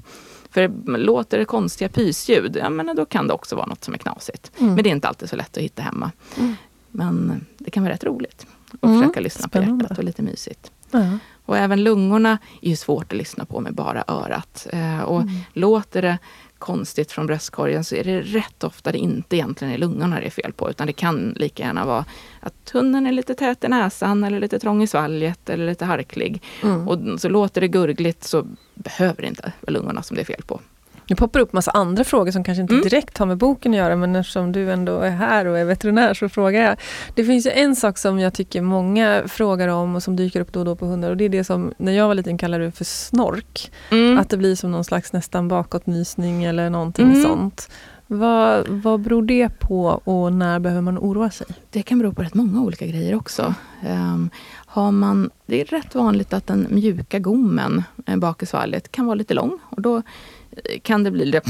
[0.52, 3.98] För låter det konstiga pysljud, ja men då kan det också vara något som är
[3.98, 4.52] knasigt.
[4.60, 4.74] Mm.
[4.74, 6.12] Men det är inte alltid så lätt att hitta hemma.
[6.40, 6.56] Mm.
[6.92, 9.74] Men det kan vara rätt roligt att Mm, försöka lyssna spännande.
[9.78, 10.72] på hjärtat och lite mysigt.
[10.92, 11.18] Ja.
[11.46, 14.68] Och även lungorna är ju svårt att lyssna på med bara örat.
[14.72, 15.34] Eh, och Mm.
[15.54, 16.18] låter det
[16.62, 20.30] konstigt från bröstkorgen så är det rätt ofta det inte egentligen är lungorna det är
[20.30, 20.70] fel på.
[20.70, 22.06] Utan det kan lika gärna vara
[22.40, 26.42] att hunden är lite tät i näsan eller lite trång i svalget eller lite harklig.
[26.64, 26.88] Mm.
[26.88, 30.44] Och så låter det gurgligt så behöver det inte vara lungorna som det är fel
[30.48, 30.62] på.
[31.08, 32.84] Nu poppar upp massa andra frågor som kanske inte Mm.
[32.84, 36.14] direkt har med boken att göra, men eftersom du ändå är här och är veterinär
[36.14, 36.76] så frågar jag.
[37.16, 40.54] Det finns ju en sak som jag tycker många frågar om och som dyker upp
[40.54, 42.66] då och då på hundar och det är det som när jag var liten kallade
[42.66, 43.72] det för snork.
[43.92, 44.18] Mm.
[44.18, 47.24] Att det blir som någon slags nästan bakåtnysning eller någonting Mm.
[47.24, 47.70] sånt.
[48.08, 51.48] Vad, vad beror det på och när behöver man oroa sig?
[51.70, 53.54] Det kan bero på rätt många olika grejer också.
[53.88, 54.30] Ehm,
[54.66, 59.06] har man, det är rätt vanligt att den mjuka gommen eh, bak i svalget kan
[59.06, 59.60] vara lite lång.
[59.70, 60.02] Och då
[60.82, 61.42] kan det bli lite,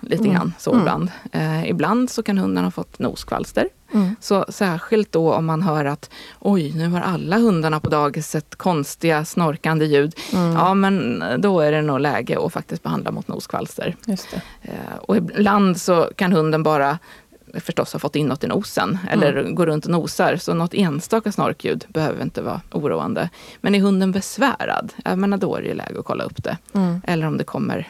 [0.00, 0.34] lite Mm.
[0.34, 0.80] grann så Mm.
[0.82, 1.10] ibland.
[1.32, 3.68] Eh, ibland så kan hunden ha fått noskvalster.
[3.94, 4.16] Mm.
[4.20, 9.24] Så särskilt då om man hör att oj, nu har alla hundarna på dagiset konstiga
[9.24, 10.14] snorkande ljud.
[10.32, 10.52] Mm.
[10.52, 13.96] Ja, men då är det nog läge att faktiskt behandla mot noskvalster.
[14.62, 14.70] Eh,
[15.00, 16.98] Och ibland så kan hunden bara
[17.60, 20.36] förstås ha fått in något i nosen eller gå runt och nosar.
[20.36, 23.30] Så något enstaka snorkljud behöver inte vara oroande.
[23.60, 26.56] Men är hunden besvärad, jag menar då är det läge att kolla upp det.
[26.74, 27.00] Mm.
[27.04, 27.88] Eller om det kommer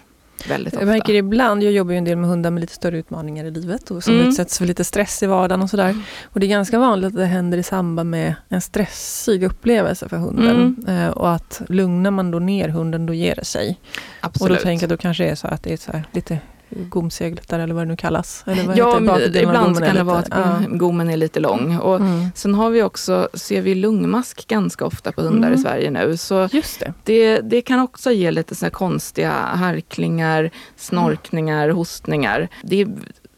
[0.49, 0.87] väldigt ofta.
[0.87, 3.51] Jag märker ibland, jag jobbar ju en del med hundar med lite större utmaningar i
[3.51, 4.29] livet och som Mm.
[4.29, 5.97] utsätts för lite stress i vardagen och sådär.
[6.25, 10.17] Och det är ganska vanligt att det händer i samband med en stressig upplevelse för
[10.17, 10.85] hunden.
[10.89, 13.81] Eh, och att lugnar man då ner hunden, då ger det sig.
[14.21, 14.51] Absolut.
[14.51, 16.39] Och då tänker jag, då kanske det är så att det är så lite
[16.71, 18.45] gomseglet eller vad det nu kallas.
[18.47, 20.59] Eller vad ja, heter ibland kan det vara att ja.
[20.69, 21.79] gommen är lite lång.
[21.79, 22.29] Och Mm.
[22.35, 25.59] Sen har vi också, ser vi lungmask ganska ofta på hundar Mm.
[25.61, 26.17] i Sverige nu.
[26.17, 26.93] Så Just det.
[27.05, 32.49] det, det kan också ge lite så konstiga harklingar, snorkningar, hostningar.
[32.63, 32.89] Det är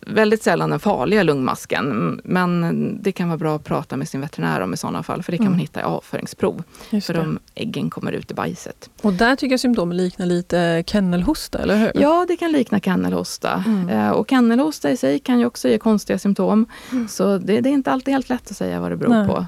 [0.09, 2.21] väldigt sällan den farliga lungmasken.
[2.25, 5.23] Men det kan vara bra att prata med sin veterinär om i sådana fall.
[5.23, 5.53] För det kan Mm.
[5.57, 6.63] man hitta i avföringsprov.
[6.91, 7.21] Just För det.
[7.21, 8.91] de äggen kommer ut i bajset.
[9.03, 11.93] Och där tycker jag symptomen liknar lite kennelhosta, eller hur?
[11.95, 13.65] Ja, det kan likna kennelhosta.
[13.67, 13.89] Mm.
[13.89, 16.67] Eh, Och kennelhosta i sig kan ju också ge konstiga symptom.
[16.93, 17.09] Mm.
[17.09, 19.27] Så det, det är inte alltid helt lätt att säga vad det beror Nej.
[19.29, 19.47] på.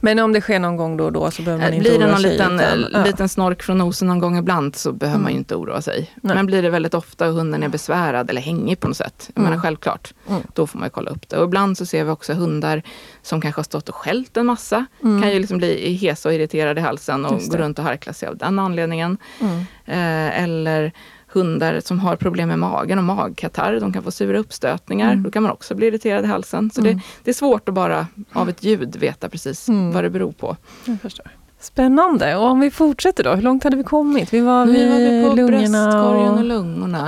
[0.00, 1.98] Men om det sker någon gång då och då så behöver man Eh, inte Blir
[1.98, 2.30] det oroa någon sig.
[2.32, 3.04] liten, utan- eh, ja.
[3.04, 5.38] liten snork från nosen någon gång ibland så behöver man ju Mm.
[5.40, 6.10] inte oroa sig.
[6.22, 6.36] Nej.
[6.36, 9.40] Men blir det väldigt ofta och hunden är besvärad eller hängig på något sätt, jag
[9.40, 9.50] Mm.
[9.50, 10.42] menar självklart, Mm.
[10.54, 11.36] då får man ju kolla upp det.
[11.36, 12.82] Och ibland så ser vi också hundar
[13.22, 15.22] som kanske har stått och skällt en massa, Mm.
[15.22, 17.58] kan ju liksom bli hesa och irriterade i halsen och gå det.
[17.58, 19.18] runt och harkla sig av den anledningen.
[19.40, 19.58] Mm.
[19.86, 20.92] Eh, eller
[21.40, 25.12] hundar som har problem med magen och magkatarr, de kan få sura uppstötningar.
[25.12, 25.22] Mm.
[25.22, 26.70] Då kan man också bli irriterad i halsen.
[26.70, 26.96] Så Mm.
[26.96, 29.92] det, det är svårt att bara av ett ljud veta precis Mm.
[29.92, 30.56] vad det beror på.
[30.84, 31.26] Jag förstår.
[31.60, 32.36] Spännande.
[32.36, 34.32] Och om vi fortsätter då, hur långt hade vi kommit?
[34.34, 36.44] Vi var Nu vid var vi på lungorna bröstkorgen och och...
[36.44, 37.06] lungorna.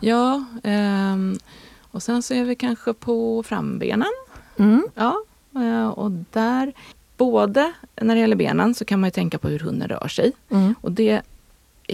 [0.00, 0.08] Ja.
[0.08, 1.38] Ja, ehm,
[1.90, 4.08] och sen så är vi kanske på frambenen.
[4.58, 4.86] Mm.
[4.94, 5.16] Ja,
[5.56, 6.72] eh, och där,
[7.16, 10.32] både när det gäller benen så kan man ju tänka på hur hunden rör sig.
[10.50, 10.74] Mm.
[10.80, 11.20] Och det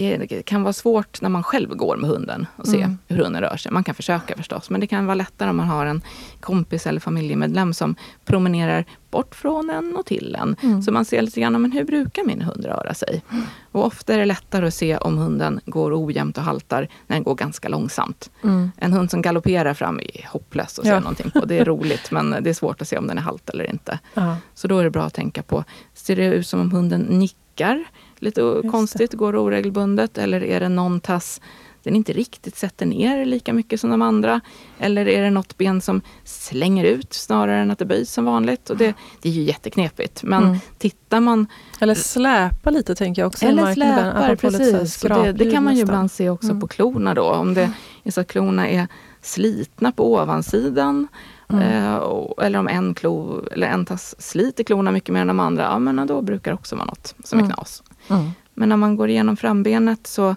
[0.01, 2.97] är, kan vara svårt när man själv går med hunden och se Mm.
[3.07, 3.71] hur hunden rör sig.
[3.71, 6.01] Man kan försöka förstås, men det kan vara lättare om man har en
[6.39, 10.55] kompis eller familjemedlem som promenerar bort från en och till en.
[10.63, 10.81] Mm.
[10.81, 13.23] Så man ser lite grann, men hur brukar min hund röra sig?
[13.71, 17.23] Och ofta är det lättare att se om hunden går ojämnt och haltar när den
[17.23, 18.29] går ganska långsamt.
[18.43, 18.71] Mm.
[18.77, 20.99] En hund som galopperar fram är hopplös att se Ja.
[20.99, 21.45] någonting på.
[21.45, 23.99] Det är roligt, men det är svårt att se om den är halt eller inte.
[24.13, 24.37] Ja.
[24.53, 27.83] Så då är det bra att tänka på, ser det ut som om hunden nickar
[28.21, 28.69] lite det.
[28.69, 30.17] konstigt, går oregelbundet?
[30.17, 31.41] Eller är det någon tass
[31.83, 34.41] den inte riktigt sätter ner lika mycket som de andra?
[34.79, 38.69] Eller är det något ben som slänger ut snarare än att det böjs som vanligt?
[38.69, 40.23] Och det, det är ju jätteknepigt.
[40.23, 40.57] Men Mm.
[40.77, 41.47] tittar man
[41.79, 43.45] Eller släpa lite tänker jag också.
[43.45, 45.01] eller släpar, precis.
[45.01, 45.93] Det, det kan man ju nästan.
[45.95, 46.59] ibland se också Mm.
[46.61, 47.23] på klorna då.
[47.23, 47.71] Om det
[48.03, 48.87] är så att klorna är
[49.21, 51.07] slitna på ovansidan.
[51.49, 51.61] Mm.
[51.63, 52.01] Eh,
[52.41, 55.63] eller om en klo eller en tass sliter klorna mycket mer än de andra.
[55.63, 57.51] Ja, men då brukar det också vara något som Mm.
[57.51, 57.83] är knas.
[58.09, 58.31] Mm.
[58.53, 60.29] Men när man går igenom frambenet så,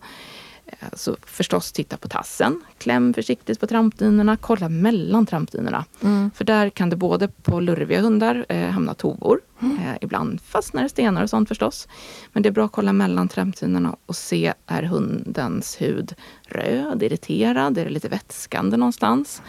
[0.67, 2.63] eh, så förstås titta på tassen.
[2.79, 4.37] Kläm försiktigt på trampdynorna.
[4.37, 5.85] Kolla mellan trampdynorna.
[6.03, 6.31] Mm.
[6.35, 9.41] För där kan det både på lurviga hundar eh, hamna tovor.
[9.63, 9.79] Mm.
[9.79, 11.89] Eh, ibland fastnar det stenar och sånt förstås.
[12.33, 16.15] Men det är bra att kolla mellan trampdynorna och se, är hundens hud
[16.47, 19.43] röd, irriterad, är det lite vätskande någonstans?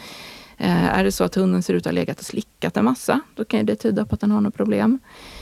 [0.58, 3.22] Eh, är det så att hunden ser ut att ha legat och slickat en massa,
[3.36, 5.00] då kan det tyda på att den har något problem.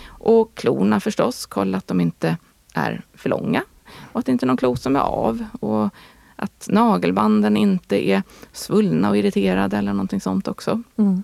[0.08, 2.38] Och klorna förstås, kolla att de inte
[2.74, 3.64] är för långa
[4.12, 5.46] och att det inte är någon klo som är av.
[5.60, 5.94] Och
[6.36, 10.84] att nagelbanden inte är svullna och irriterade eller någonting sånt också.
[10.98, 11.24] Mm.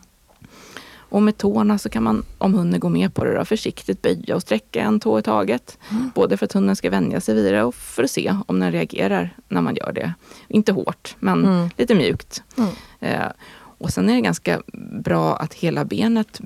[1.09, 4.35] Och med tårna så kan man, om hunden går med på det, då, försiktigt böja
[4.35, 5.77] och sträcka en tå i taget.
[5.91, 6.11] Mm.
[6.15, 8.71] Både för att hunden ska vänja sig vid det och för att se om den
[8.71, 10.13] reagerar när man gör det.
[10.47, 11.69] Inte hårt, men mm.
[11.77, 12.43] lite mjukt.
[12.57, 12.69] Mm.
[12.99, 13.31] Eh,
[13.77, 14.61] och sen är det ganska
[15.03, 16.41] bra att hela benet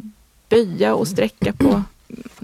[0.50, 1.84] böja och sträcka på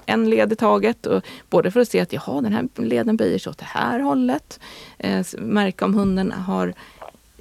[0.06, 1.06] en led i taget.
[1.06, 4.00] Och både för att se att jaha, den här leden böjer sig åt det här
[4.00, 4.60] hållet.
[4.98, 6.74] Eh, märka om hunden har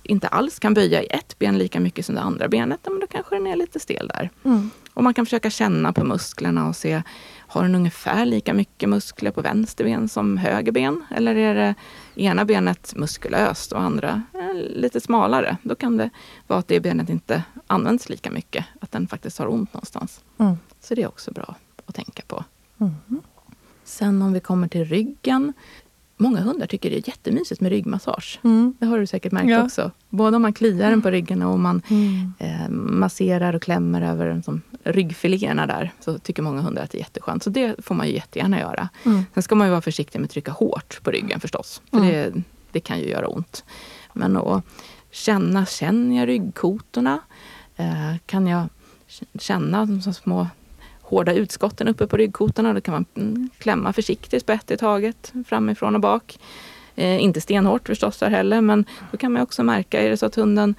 [0.02, 3.06] inte alls kan böja i ett ben lika mycket som det andra benet, men då
[3.06, 4.30] kanske den är lite stel där.
[4.44, 4.70] Mm.
[4.94, 7.02] Och man kan försöka känna på musklerna och se,
[7.38, 11.04] har den ungefär lika mycket muskler på vänster ben som höger ben?
[11.10, 11.74] Eller är det
[12.22, 14.22] ena benet muskulöst och andra
[14.54, 15.56] lite smalare?
[15.62, 16.10] Då kan det
[16.46, 20.20] vara att det benet inte används lika mycket, att den faktiskt har ont någonstans.
[20.38, 20.56] Mm.
[20.80, 21.54] Så det är också bra
[21.86, 22.44] att tänka på.
[22.80, 23.22] Mm.
[23.84, 25.52] Sen om vi kommer till ryggen
[26.16, 28.40] Många hundar tycker det är jättemysigt med ryggmassage.
[28.44, 28.74] Mm.
[28.78, 29.64] Det har du säkert märkt ja.
[29.64, 29.90] också.
[30.08, 32.32] Både om man kliar den på ryggen och om man mm.
[32.38, 35.92] eh, masserar och klämmer över som ryggfiléerna där.
[36.00, 37.42] Så tycker många hundar att det är jätteskönt.
[37.42, 38.88] Så det får man ju jättegärna göra.
[39.04, 39.24] Mm.
[39.34, 41.82] Sen ska man ju vara försiktig med att trycka hårt på ryggen förstås.
[41.90, 42.10] För mm.
[42.10, 42.42] det,
[42.72, 43.64] det kan ju göra ont.
[44.12, 44.64] Men att
[45.10, 47.20] känna, känner jag ryggkotorna?
[47.76, 48.68] Eh, kan jag
[49.38, 50.46] känna de små
[51.04, 52.72] hårda utskotten uppe på ryggkotorna.
[52.72, 56.38] Då kan man mm, klämma försiktigt på ett i taget, framifrån och bak.
[56.96, 60.26] Eh, inte stenhårt förstås där heller, men då kan man också märka, är det så
[60.26, 60.74] att hunden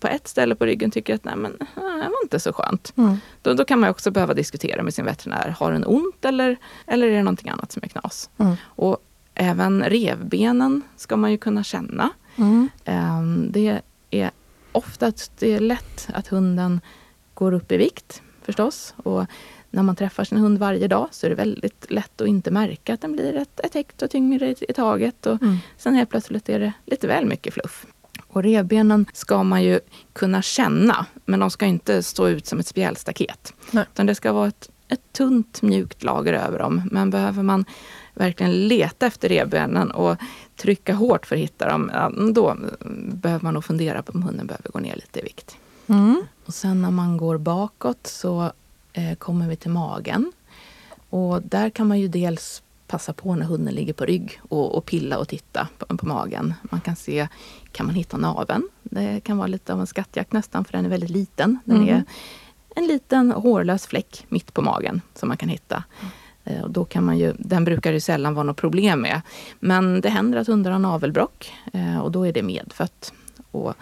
[0.00, 2.92] på ett ställe på ryggen tycker att nej men det var inte så skönt.
[2.96, 3.16] Mm.
[3.42, 5.54] Då, då kan man också behöva diskutera med sin veterinär.
[5.58, 6.56] Har den ont eller,
[6.86, 8.30] eller är det någonting annat som är knas?
[8.38, 8.56] Mm.
[8.64, 8.98] Och
[9.34, 12.10] även revbenen ska man ju kunna känna.
[12.36, 12.68] Mm.
[12.84, 14.30] Um, det är
[14.72, 16.80] ofta att det är lätt att hunden
[17.34, 18.94] går upp i vikt förstås.
[18.96, 19.26] Och
[19.74, 22.94] när man träffar sin hund varje dag så är det väldigt lätt att inte märka
[22.94, 25.26] att den blir ett, ett hekto tyngre i, i taget.
[25.26, 25.56] Och mm.
[25.76, 27.86] Sen helt plötsligt är det lite väl mycket fluff.
[28.26, 29.80] Och revbenen ska man ju
[30.12, 33.54] kunna känna, men de ska inte stå ut som ett spjälstaket.
[33.72, 36.82] Utan det ska vara ett, ett tunt mjukt lager över dem.
[36.90, 37.64] Men behöver man
[38.14, 40.16] verkligen leta efter revbenen och
[40.56, 41.90] trycka hårt för att hitta dem,
[42.34, 42.56] då
[43.12, 45.56] behöver man nog fundera på om hunden behöver gå ner lite i vikt.
[45.86, 46.22] Mm.
[46.46, 48.52] Och sen när man går bakåt så
[49.18, 50.32] kommer vi till magen.
[51.10, 54.84] Och där kan man ju dels passa på när hunden ligger på rygg och, och
[54.84, 56.54] pilla och titta på, på, magen.
[56.62, 57.28] Man kan se,
[57.72, 58.68] kan man hitta naven?
[58.82, 61.58] Det kan vara lite av en skattjakt nästan för den är väldigt liten.
[61.64, 61.88] Den mm.
[61.88, 62.04] är
[62.76, 65.84] en liten hårlös fläck mitt på magen som man kan hitta.
[66.44, 66.62] Mm.
[66.62, 69.20] Och då kan man ju, den brukar det sällan vara något problem med.
[69.60, 73.12] Men det händer att hundar har navelbrock eh, och då är det medfött.
[73.50, 73.74] Och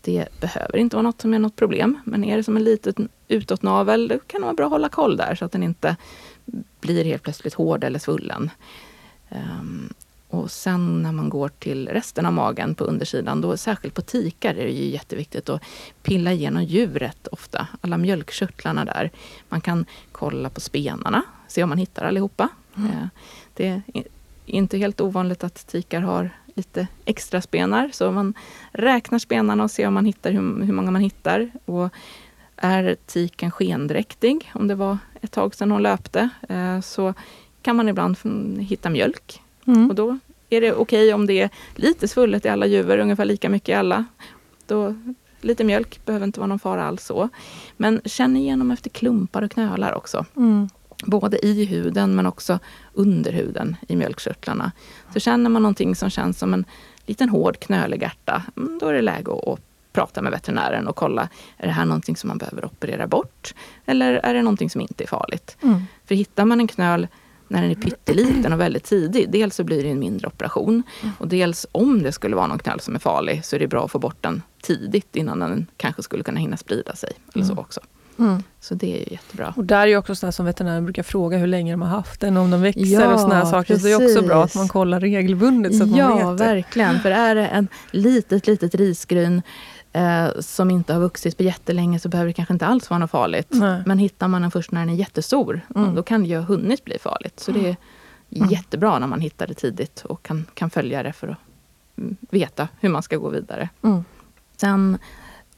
[0.00, 1.98] det behöver inte vara något som är något problem.
[2.04, 5.16] Men är det som en liten utåtnavel, då kan det vara bra att hålla koll
[5.16, 5.96] där så att den inte
[6.80, 8.50] blir helt plötsligt hård eller svullen.
[9.28, 9.92] Um,
[10.28, 14.50] och sen när man går till resten av magen på undersidan, då särskilt på tikar
[14.54, 15.62] är det ju jätteviktigt att
[16.02, 17.66] pilla igenom djuret ofta.
[17.80, 19.10] Alla mjölkkörtlarna där.
[19.48, 22.48] Man kan kolla på spenarna, se om man hittar allihopa.
[22.76, 22.90] Mm.
[22.90, 23.06] Uh,
[23.54, 23.82] det är
[24.46, 27.90] inte helt ovanligt att tikar har lite extra spenar.
[27.92, 28.34] Så man
[28.72, 31.50] räknar spenarna och ser om man hittar hur, hur många man hittar.
[31.64, 31.92] Och
[32.56, 37.14] är tiken skendräktig, om det var ett tag sedan hon löpte, eh, så
[37.62, 38.16] kan man ibland
[38.60, 39.42] hitta mjölk.
[39.66, 39.90] Mm.
[39.90, 40.18] Och då
[40.50, 43.68] är det okej okay om det är lite svullet i alla djur, ungefär lika mycket
[43.68, 44.04] i alla.
[44.66, 44.94] Då,
[45.40, 47.28] lite mjölk behöver inte vara någon fara alls så.
[47.76, 50.24] Men känn igenom efter klumpar och knölar också.
[50.36, 50.68] Mm.
[51.04, 52.58] Både i huden men också
[52.92, 54.72] under huden i mjölkkörtlarna.
[55.12, 56.64] Så känner man någonting som känns som en
[57.06, 59.60] liten hård knölig ärta, mm, då är det läge att
[59.92, 63.54] prata med veterinären och kolla, är det här någonting som man behöver operera bort?
[63.86, 65.56] Eller är det någonting som inte är farligt?
[65.62, 65.82] Mm.
[66.06, 67.08] För hittar man en knöl
[67.48, 71.14] när den är pytteliten och väldigt tidig, dels så blir det en mindre operation mm.
[71.18, 73.84] och dels om det skulle vara någon knöl som är farlig så är det bra
[73.84, 77.12] att få bort den tidigt innan den kanske skulle kunna hinna sprida sig.
[77.34, 77.58] Eller så mm.
[77.64, 77.80] också.
[78.18, 78.42] Mm.
[78.60, 79.54] Så det är ju jättebra.
[79.56, 82.20] Och där är ju också sådär som veterinären brukar fråga hur länge de har haft
[82.20, 83.74] den, om de växer ja, och sådana saker.
[83.74, 83.92] Precis.
[83.92, 86.24] Så det är också bra att man kollar regelbundet så att ja, man vet.
[86.24, 87.00] Ja, verkligen.
[87.00, 89.42] För är det en litet, litet risgryn
[89.92, 93.10] eh, som inte har vuxit på jättelänge så behöver det kanske inte alls vara något
[93.10, 93.48] farligt.
[93.50, 93.82] Nej.
[93.86, 95.94] Men hittar man den först när den är jättestor, mm.
[95.94, 97.40] då kan det ju ha hunnit bli farligt.
[97.40, 97.76] Så det är
[98.36, 98.48] mm.
[98.48, 101.38] jättebra när man hittar det tidigt och kan, kan följa det för att
[101.98, 103.68] mm, veta hur man ska gå vidare.
[103.82, 104.04] Mm.
[104.56, 104.98] Sen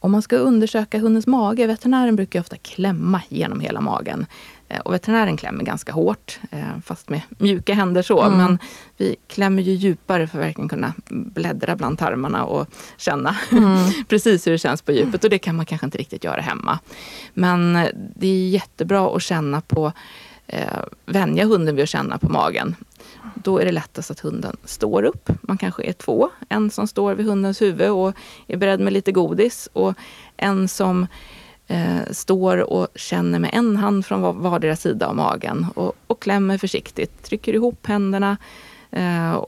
[0.00, 4.26] om man ska undersöka hundens mage, veterinären brukar ofta klämma genom hela magen.
[4.68, 8.22] Eh, och veterinären klämmer ganska hårt, eh, fast med mjuka händer så.
[8.22, 8.38] Mm.
[8.38, 8.58] Men
[8.96, 14.04] vi klämmer ju djupare för att verkligen kunna bläddra bland tarmarna och känna mm.
[14.08, 15.24] precis hur det känns på djupet.
[15.24, 16.78] Och det kan man kanske inte riktigt göra hemma.
[17.34, 19.92] Men eh, det är jättebra att känna på,
[20.46, 22.76] eh, vänja hunden vid att känna på magen.
[23.34, 25.30] Då är det lättast att hunden står upp.
[25.42, 26.30] Man kanske är två.
[26.48, 28.14] En som står vid hundens huvud och
[28.46, 29.94] är beredd med lite godis och
[30.36, 31.06] en som
[31.66, 36.58] eh, står och känner med en hand från vardera sida av magen och, och klämmer
[36.58, 38.36] försiktigt, trycker ihop händerna
[38.90, 39.44] eh,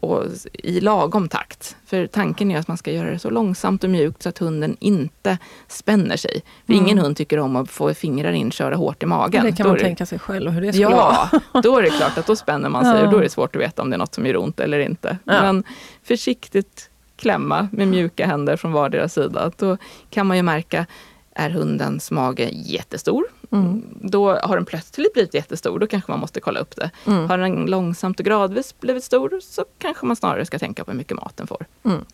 [0.00, 1.76] och, i lagom takt.
[1.86, 4.76] För tanken är att man ska göra det så långsamt och mjukt så att hunden
[4.80, 6.42] inte spänner sig.
[6.66, 6.84] För mm.
[6.84, 9.44] ingen hund tycker om att få fingrar inkörda hårt i magen.
[9.44, 11.62] Det kan då man det, tänka sig själv hur det skulle ja, vara.
[11.62, 13.04] då är det klart att då spänner man sig ja.
[13.04, 14.78] och då är det svårt att veta om det är något som gör ont eller
[14.78, 15.18] inte.
[15.24, 15.42] Ja.
[15.42, 15.64] Men
[16.02, 19.50] försiktigt klämma med mjuka händer från vardera sida.
[19.56, 19.76] Då
[20.10, 20.86] kan man ju märka,
[21.34, 23.24] är hundens mage jättestor?
[23.50, 23.84] Mm.
[24.02, 26.90] Då har den plötsligt blivit jättestor, då kanske man måste kolla upp det.
[27.06, 27.30] Mm.
[27.30, 30.98] Har den långsamt och gradvis blivit stor så kanske man snarare ska tänka på hur
[30.98, 31.66] mycket mat den får.
[31.84, 32.04] Mm.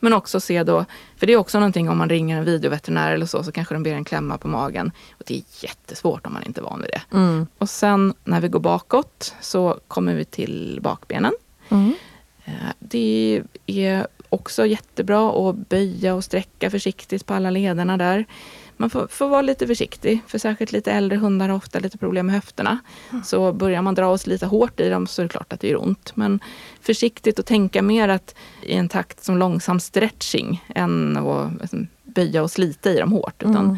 [0.00, 0.84] Men också se då,
[1.16, 3.82] för det är också någonting om man ringer en videoveterinär eller så, så kanske de
[3.82, 4.92] ber en klämma på magen.
[5.12, 7.16] Och det är jättesvårt om man inte är van vid det.
[7.16, 7.46] Mm.
[7.58, 11.32] Och sen när vi går bakåt så kommer vi till bakbenen.
[11.68, 11.94] Mm.
[12.44, 18.26] Eh, det är också jättebra att böja och sträcka försiktigt på alla lederna där.
[18.76, 22.26] Man får, får vara lite försiktig, för särskilt lite äldre hundar har ofta lite problem
[22.26, 22.78] med höfterna.
[23.10, 23.24] Mm.
[23.24, 25.68] Så börjar man dra oss lite hårt i dem så är det klart att det
[25.68, 26.12] gör ont.
[26.16, 26.40] Men
[26.80, 32.42] försiktigt och tänka mer att i en takt som långsam stretching än att liksom, böja
[32.42, 33.42] och slita i dem hårt.
[33.42, 33.76] Utan mm.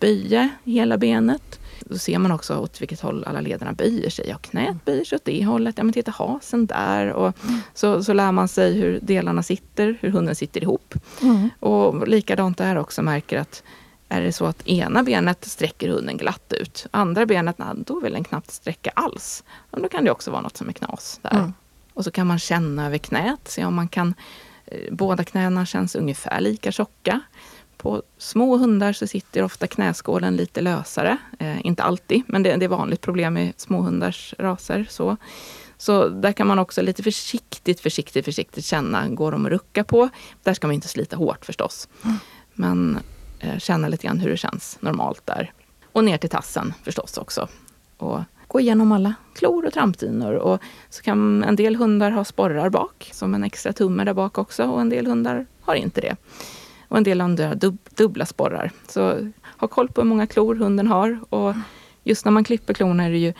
[0.00, 4.28] böja hela benet, då ser man också åt vilket håll alla lederna böjer sig.
[4.28, 5.78] Ja, knät böjer sig åt det hållet.
[5.78, 7.12] Ja, men titta hasen där.
[7.12, 7.36] Och
[7.74, 10.94] så, så lär man sig hur delarna sitter, hur hunden sitter ihop.
[11.22, 11.50] Mm.
[11.60, 13.62] Och likadant där också märker att
[14.10, 18.12] är det så att ena benet sträcker hunden glatt ut, andra benet, nej, då vill
[18.12, 19.44] den knappt sträcka alls.
[19.70, 21.30] Och då kan det också vara något som är knas där.
[21.30, 21.52] Mm.
[21.94, 24.14] Och så kan man känna över knät, se om man kan
[24.66, 27.20] eh, Båda knäna känns ungefär lika tjocka.
[27.76, 31.16] På små hundar så sitter ofta knäskålen lite lösare.
[31.38, 34.86] Eh, inte alltid, men det, det är vanligt problem med småhundars raser.
[34.90, 35.16] Så.
[35.76, 40.08] så där kan man också lite försiktigt, försiktigt, försiktigt känna, går de att rucka på?
[40.42, 41.88] Där ska man inte slita hårt förstås.
[42.04, 42.16] Mm.
[42.54, 42.98] Men
[43.58, 45.52] känna lite grann hur det känns normalt där.
[45.92, 47.48] Och ner till tassen förstås också.
[47.96, 50.34] Och gå igenom alla klor och trampdynor.
[50.34, 54.38] Och så kan en del hundar ha sporrar bak, som en extra tumme där bak
[54.38, 54.64] också.
[54.64, 56.16] Och en del hundar har inte det.
[56.88, 58.70] Och en del andra dub dubbla sporrar.
[58.88, 61.18] Så ha koll på hur många klor hunden har.
[61.30, 61.54] Och
[62.04, 63.32] just när man klipper klorna är det ju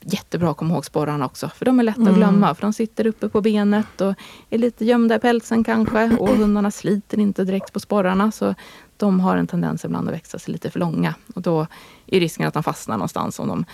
[0.00, 1.48] jättebra att komma ihåg sporrarna också.
[1.48, 2.12] För de är lätta mm.
[2.12, 2.54] att glömma.
[2.54, 4.14] För de sitter uppe på benet och
[4.50, 6.16] är lite gömda i pälsen kanske.
[6.18, 8.32] Och hundarna sliter inte direkt på sporrarna.
[8.32, 8.54] Så
[8.96, 11.14] de har en tendens ibland att växa sig lite för långa.
[11.34, 11.66] Och då
[12.06, 13.64] är risken att de fastnar någonstans om de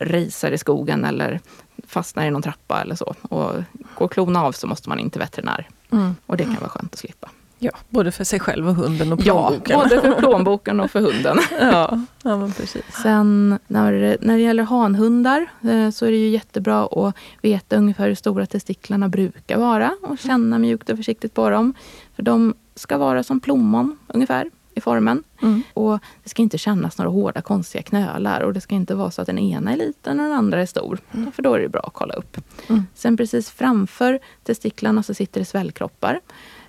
[0.00, 1.40] racear i skogen eller
[1.86, 3.14] fastnar i någon trappa eller så.
[3.22, 3.52] Och
[3.94, 5.68] går klorna av så måste man in till veterinär.
[5.92, 6.16] Mm.
[6.26, 7.30] Och det kan vara skönt att slippa.
[7.62, 9.62] Ja, både för sig själv och hunden och plånboken.
[9.78, 11.38] Ja, både för plånboken och för hunden.
[11.60, 12.84] ja, ja men precis.
[13.02, 17.76] Sen när det, när det gäller hanhundar eh, så är det ju jättebra att veta
[17.76, 21.74] ungefär hur stora testiklarna brukar vara och känna mjukt och försiktigt på dem.
[22.16, 25.22] För de ska vara som plommon ungefär i formen.
[25.42, 25.62] Mm.
[25.74, 29.20] Och det ska inte kännas några hårda konstiga knölar och det ska inte vara så
[29.20, 30.98] att den ena är liten och den andra är stor.
[31.12, 31.32] Mm.
[31.32, 32.36] För då är det bra att kolla upp.
[32.68, 32.86] Mm.
[32.94, 36.20] Sen precis framför testiklarna så sitter det svällkroppar.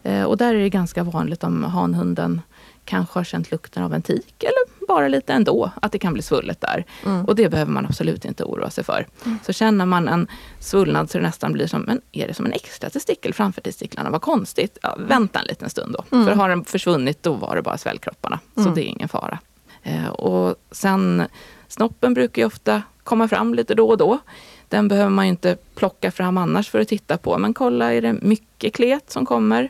[0.03, 2.41] Eh, och där är det ganska vanligt om hanhunden
[2.85, 6.21] kanske har känt lukten av en tik eller bara lite ändå, att det kan bli
[6.21, 6.85] svullet där.
[7.05, 7.25] Mm.
[7.25, 9.07] Och det behöver man absolut inte oroa sig för.
[9.25, 9.39] Mm.
[9.45, 10.27] Så känner man en
[10.59, 14.09] svullnad så det nästan blir som, men är det som en extra testikel framför testiklarna?
[14.09, 14.77] Vad konstigt.
[14.81, 16.17] Ja, vänta en liten stund då.
[16.17, 16.27] Mm.
[16.27, 18.39] För har den försvunnit, då var det bara svällkropparna.
[18.55, 18.73] Så mm.
[18.73, 19.39] det är ingen fara.
[19.83, 21.23] Eh, och sen,
[21.67, 24.19] snoppen brukar ju ofta komma fram lite då och då.
[24.67, 27.37] Den behöver man ju inte plocka fram annars för att titta på.
[27.37, 29.69] Men kolla, är det mycket klet som kommer?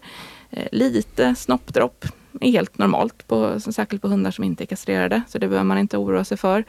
[0.50, 2.06] Eh, lite snoppdropp
[2.42, 5.22] är helt normalt, på, särskilt på hundar som inte är kastrerade.
[5.28, 6.64] Så det behöver man inte oroa sig för.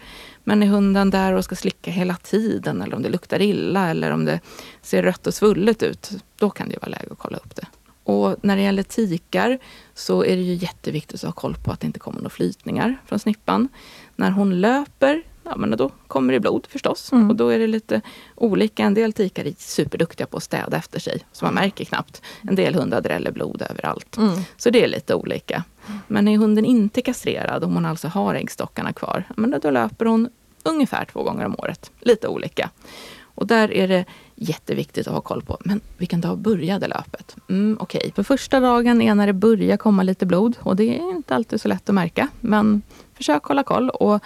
[0.45, 4.11] Men är hunden där och ska slicka hela tiden eller om det luktar illa eller
[4.11, 4.41] om det
[4.83, 7.67] ser rött och svullet ut, då kan det vara läge att kolla upp det.
[8.05, 9.59] Och när det gäller tikar
[9.95, 12.97] så är det ju jätteviktigt att ha koll på att det inte kommer några flytningar
[13.07, 13.69] från snippan.
[14.17, 17.13] När hon löper ja, men då kommer det blod förstås.
[17.13, 17.31] Mm.
[17.31, 18.01] Och då är det lite
[18.35, 18.85] olika.
[18.85, 22.23] En del tikar är superduktiga på att städa efter sig, så man märker knappt.
[22.43, 24.17] En del hundar dräller blod överallt.
[24.17, 24.39] Mm.
[24.57, 25.65] Så det är lite olika.
[26.07, 30.29] Men är hunden inte kastrerad, om hon alltså har äggstockarna kvar, men då, löper hon
[30.63, 31.91] ungefär två gånger om året.
[32.01, 32.71] Lite olika.
[33.35, 35.59] Och där är det jätteviktigt att ha koll på.
[35.65, 37.37] Men vilken dag började löpet?
[37.49, 38.13] Mm, Okej, okay.
[38.13, 40.57] för första dagen är när det börjar komma lite blod.
[40.61, 42.29] Och det är inte alltid så lätt att märka.
[42.41, 42.83] Men
[43.15, 43.91] försök hålla koll.
[43.91, 44.23] Och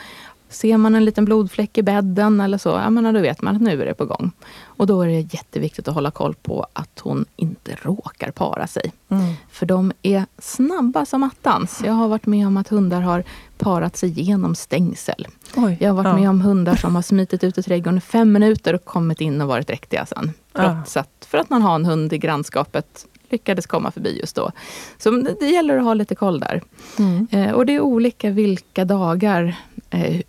[0.49, 3.63] Ser man en liten blodfläck i bädden eller så, ja men då vet man att
[3.63, 4.33] nu är det på gång.
[4.65, 8.93] Och då är det jätteviktigt att hålla koll på att hon inte råkar para sig.
[9.09, 9.35] Mm.
[9.51, 11.83] För de är snabba som attans.
[11.85, 13.25] Jag har varit med om att hundar har
[13.59, 15.27] parat sig genom stängsel.
[15.57, 16.17] Oj, jag har varit ja.
[16.17, 19.49] med om hundar som har smitit ut i trädgården fem minuter och kommit in och
[19.49, 20.33] varit dräktiga sen.
[20.53, 21.01] Trots ja.
[21.01, 24.51] att, för att man har en hund i grannskapet lyckades komma förbi just då.
[24.99, 26.63] Så det, det gäller att ha lite koll där.
[26.99, 27.27] Mm.
[27.31, 29.57] Eh, och det är olika vilka dagar,
[29.91, 30.21] eh,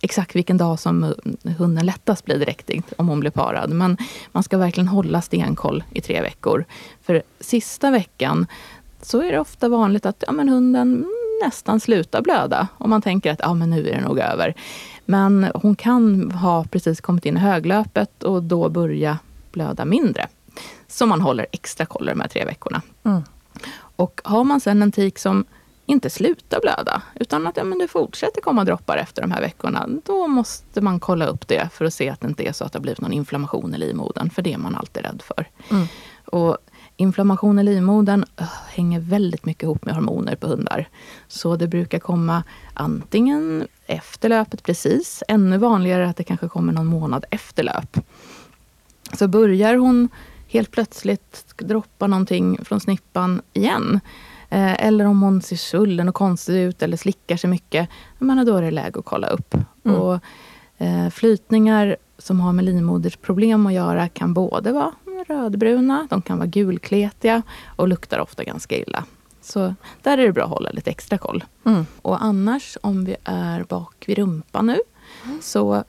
[0.00, 1.14] exakt vilken dag som
[1.58, 3.70] hunden lättast blir dräktig om hon blir parad.
[3.70, 3.96] Men
[4.32, 6.64] man ska verkligen hålla stenkoll i tre veckor.
[7.02, 8.46] För sista veckan
[9.02, 11.06] så är det ofta vanligt att ja, men hunden
[11.44, 12.68] nästan slutar blöda.
[12.78, 14.54] Och man tänker att ja, men nu är det nog över.
[15.04, 19.18] Men hon kan ha precis kommit in i höglöpet och då börja
[19.52, 20.28] blöda mindre.
[20.88, 22.82] Så man håller extra koll de här tre veckorna.
[23.04, 23.22] Mm.
[23.96, 25.44] Och har man sen en tik som
[25.86, 29.88] inte slutar blöda, utan att ja, men det fortsätter komma droppar efter de här veckorna,
[30.04, 32.72] då måste man kolla upp det för att se att det inte är så att
[32.72, 35.46] det har blivit någon inflammation i livmodern, för det är man alltid rädd för.
[35.70, 35.86] Mm.
[36.24, 36.58] Och
[36.96, 40.88] Inflammation i livmodern uh, hänger väldigt mycket ihop med hormoner på hundar.
[41.28, 42.42] Så det brukar komma
[42.74, 47.98] antingen efter löpet precis, ännu vanligare att det kanske kommer någon månad efter löp.
[49.12, 50.08] Så börjar hon
[50.48, 54.00] helt plötsligt droppa någonting från snippan igen,
[54.54, 57.88] eh, eller om hon ser svullen och konstig ut eller slickar sig mycket,
[58.18, 59.54] men då är det läge att kolla upp.
[59.84, 60.00] Mm.
[60.00, 60.20] Och,
[60.78, 64.92] eh, flytningar som har med livmodersproblem att göra kan både vara
[65.28, 67.42] rödbruna, de kan vara gulkletiga
[67.76, 69.04] och luktar ofta ganska illa.
[69.40, 71.44] Så där är det bra att hålla lite extra koll.
[71.66, 71.86] Mm.
[72.02, 74.78] Och annars, om vi är bak vid rumpan nu,
[75.24, 75.38] mm.
[75.42, 75.84] så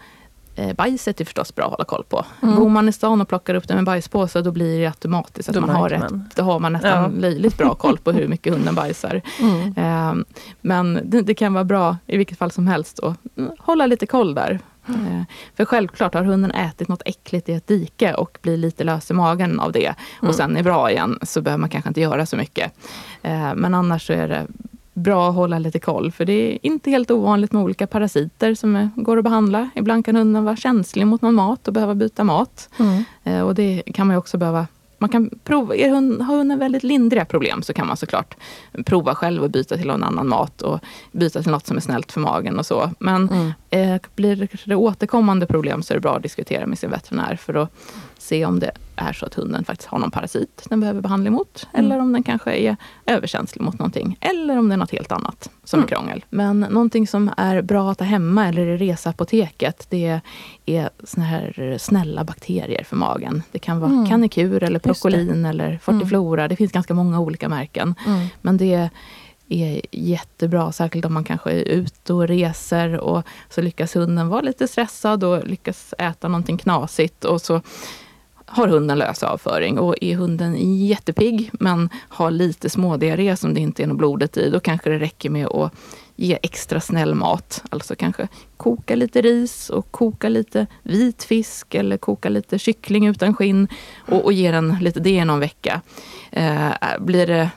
[0.56, 2.26] eh, bajset är förstås bra att hålla koll på.
[2.44, 2.56] Mm.
[2.56, 5.56] Bor man i stan och plockar upp det med bajspåse, då blir det automatiskt att
[5.56, 6.14] då man har rätt.
[6.36, 7.20] Då har man nästan ja.
[7.20, 9.22] löjligt bra koll på hur mycket hunden bajsar.
[9.46, 9.74] Mm.
[9.78, 10.26] Eh,
[10.62, 13.18] men det, det, kan vara bra i vilket fall som helst att
[13.60, 14.60] hålla lite koll där.
[14.88, 15.26] Mm.
[15.58, 19.14] För självklart, har hunden ätit något äckligt i ett dike och blir lite lös i
[19.14, 20.34] magen av det och mm.
[20.34, 22.74] sen är bra igen, så behöver man kanske inte göra så mycket.
[23.22, 24.48] Eh, men annars så är det
[24.96, 28.90] bra att hålla lite koll, för det är inte helt ovanligt med olika parasiter som
[28.96, 29.70] går att behandla.
[29.76, 32.70] Ibland kan hunden vara känslig mot någon mat och behöva byta mat.
[32.80, 33.04] Mm.
[33.24, 34.68] Eh, och det kan man också behöva
[34.98, 38.36] man kan prova, är hund, har hunden väldigt lindriga problem så kan man såklart
[38.86, 40.80] prova själv att byta till någon annan mat och
[41.12, 42.92] byta till något som är snällt för magen och så.
[43.00, 43.54] Men mm.
[43.70, 47.54] eh, blir det återkommande problem så är det bra att diskutera med sin veterinär för
[47.54, 47.72] att
[48.26, 51.68] se om det är så att hunden faktiskt har någon parasit den behöver behandling mot.
[51.74, 51.86] Mm.
[51.86, 54.18] Eller om den kanske är överkänslig mot någonting.
[54.22, 55.88] Eller om det är något helt annat som mm.
[55.88, 56.26] är krångel.
[56.30, 60.20] Men någonting som är bra att ha hemma eller i reseapoteket det
[60.66, 63.44] är såna här snälla bakterier för magen.
[63.52, 64.06] Det kan vara mm.
[64.06, 66.42] Canicur eller Procolin eller Fortiflora.
[66.42, 66.50] Mm.
[66.50, 67.96] Det finns ganska många olika märken.
[68.06, 68.28] Mm.
[68.42, 68.90] Men det
[69.50, 74.42] är jättebra, särskilt om man kanske är ute och reser och så lyckas hunden vara
[74.42, 77.62] lite stressad och lyckas äta någonting knasigt och så
[78.46, 83.84] har hunden lös avföring och är hunden jättepigg men har lite smådiarré som det inte
[83.84, 85.74] är något blodet i, då kanske det räcker med att
[86.16, 87.64] ge extra snäll mat.
[87.70, 88.28] Alltså kanske
[88.58, 93.68] koka lite ris och koka lite vit fisk eller koka lite kyckling utan skinn
[93.98, 95.82] och, och ge den lite det någon vecka.
[96.32, 97.50] Eh, blir, det,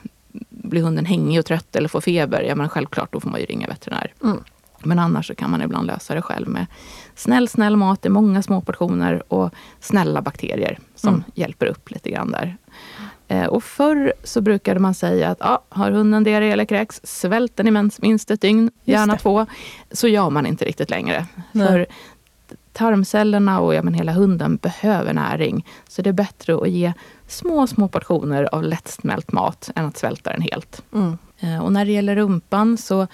[0.49, 3.45] blir hunden hängig och trött eller får feber, ja men självklart då får man ju
[3.45, 4.13] ringa veterinär.
[4.23, 4.43] Mm.
[4.83, 6.65] Men annars så kan man ibland lösa det själv med
[7.19, 11.23] snäll, snäll mat i många små portioner och snälla bakterier som mm.
[11.35, 12.57] hjälper upp lite grann där.
[13.27, 17.55] Eh, och förr så brukade man säga att ah, har hunden diarré eller kräks, svält
[17.55, 19.45] den i minst ett dygn, gärna två.
[19.91, 21.25] Så gör man inte riktigt längre.
[21.51, 21.67] Nej.
[21.67, 21.85] För
[22.73, 25.65] tarmcellerna och ja, men hela hunden behöver näring.
[25.87, 26.93] Så det är bättre att ge
[27.27, 30.83] små, små portioner av lättsmält mat än att svälta den helt.
[30.93, 31.17] Mm.
[31.39, 33.07] Eh, och när det gäller rumpan så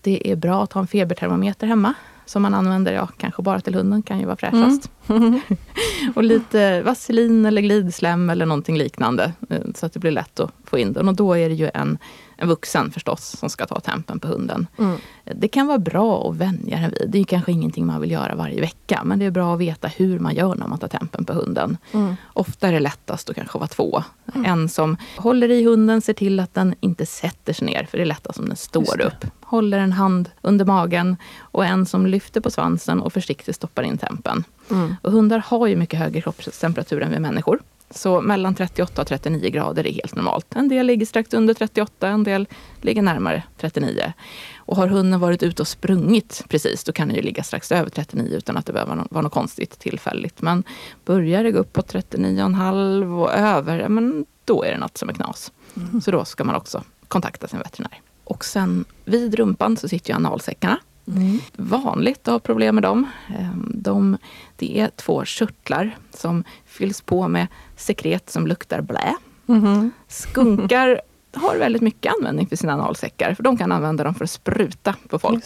[0.00, 1.94] det är bra att ha en febertermometer hemma
[2.28, 4.90] som man använder, ja kanske bara till hunden, kan ju vara fräschast.
[5.08, 5.40] Mm.
[6.14, 10.52] och lite vaselin eller glidslem eller någonting liknande eh, så att det blir lätt att
[10.64, 11.08] få in den.
[11.08, 11.98] Och då är det ju en
[12.40, 14.66] en vuxen förstås som ska ta tempen på hunden.
[14.78, 14.96] Mm.
[15.24, 17.10] Det kan vara bra att vänja den vid.
[17.10, 19.00] Det är kanske ingenting man vill göra varje vecka.
[19.04, 21.76] Men det är bra att veta hur man gör när man tar tempen på hunden.
[21.92, 22.16] Mm.
[22.32, 24.02] Ofta är det lättast att kanske vara två.
[24.34, 24.44] Mm.
[24.44, 27.84] En som håller i hunden, ser till att den inte sätter sig ner.
[27.90, 29.26] För det är lättast om den står upp.
[29.40, 31.16] Håller en hand under magen.
[31.40, 34.44] Och en som lyfter på svansen och försiktigt stoppar in tempen.
[34.70, 34.96] Mm.
[35.02, 37.60] Och hundar har ju mycket högre kroppstemperatur än vi människor.
[37.90, 40.46] Så mellan 38 och 39 grader är helt normalt.
[40.54, 42.46] En del ligger strax under 38, en del
[42.80, 44.12] ligger närmare 39.
[44.56, 47.90] Och har hunden varit ute och sprungit precis, då kan den ju ligga strax över
[47.90, 50.42] 39 utan att det behöver vara något konstigt tillfälligt.
[50.42, 50.64] Men
[51.04, 55.12] börjar det gå upp på 39,5 och över, men då är det något som är
[55.12, 55.52] knas.
[55.76, 56.00] Mm.
[56.00, 58.00] Så då ska man också kontakta sin veterinär.
[58.24, 60.78] Och sen vid rumpan så sitter ju analsäckarna.
[61.16, 61.40] Mm.
[61.56, 63.06] Vanligt att ha problem med dem.
[63.38, 64.18] Ehm, de,
[64.56, 67.46] det är två körtlar som fylls på med
[67.76, 69.14] sekret som luktar blä.
[69.48, 69.90] Mm.
[70.08, 71.00] Skunkar
[71.34, 74.94] har väldigt mycket användning för sina analsäckar, för de kan använda dem för att spruta
[75.08, 75.44] på folk.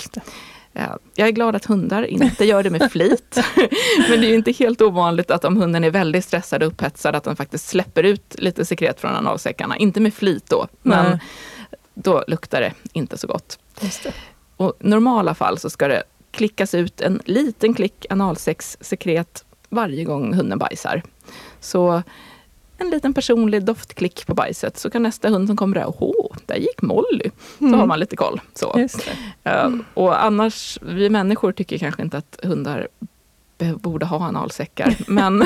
[1.14, 3.38] Jag är glad att hundar inte gör det med flit.
[4.10, 7.24] Men det är inte helt ovanligt att om hunden är väldigt stressad och upphetsad att
[7.24, 9.76] den faktiskt släpper ut lite sekret från analsäckarna.
[9.76, 11.20] Inte med flit då, men Nej.
[11.94, 13.58] då luktar det inte så gott.
[14.62, 20.34] Och I normala fall så ska det klickas ut en liten klick analsexsekret varje gång
[20.34, 21.02] hunden bajsar.
[21.60, 22.02] Så
[22.78, 26.56] en liten personlig doftklick på bajset så kan nästa hund som kommer där, åh, där
[26.56, 27.30] gick Molly.
[27.58, 27.80] Så mm.
[27.80, 28.40] har man lite koll.
[28.54, 28.78] Så.
[28.78, 32.88] Uh, och annars, vi människor tycker kanske inte att hundar
[33.74, 34.96] borde ha analsäckar.
[35.06, 35.38] men,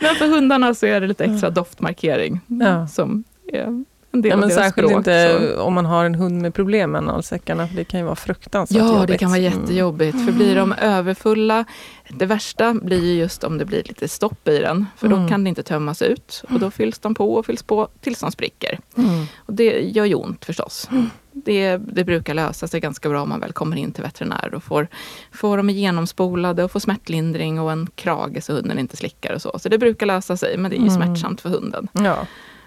[0.00, 2.88] men för hundarna så är det lite extra doftmarkering ja.
[2.88, 5.62] som är en del ja, men Särskilt språk, inte så.
[5.62, 8.78] om man har en hund med problem med analsäckarna, för det kan ju vara fruktansvärt
[8.78, 9.08] Ja, jobbigt.
[9.08, 9.60] det kan vara mm.
[9.60, 10.14] jättejobbigt.
[10.14, 10.26] Mm.
[10.26, 11.64] För blir de överfulla,
[12.08, 15.28] det värsta blir ju just om det blir lite stopp i den, för då mm.
[15.28, 16.44] kan det inte tömmas ut.
[16.50, 18.78] Och då fylls de på och fylls på tills de spricker.
[18.96, 19.24] Mm.
[19.36, 20.88] Och det gör ju ont förstås.
[20.90, 21.10] Mm.
[21.34, 24.62] Det, det, brukar lösa sig ganska bra om man väl kommer in till veterinär och
[24.62, 24.88] får,
[25.32, 29.58] får dem genomspolade och får smärtlindring och en krage så hunden inte slickar och så.
[29.58, 30.96] Så det brukar lösa sig, men det är ju mm.
[30.96, 31.88] smärtsamt för hunden.
[31.92, 32.26] Ja.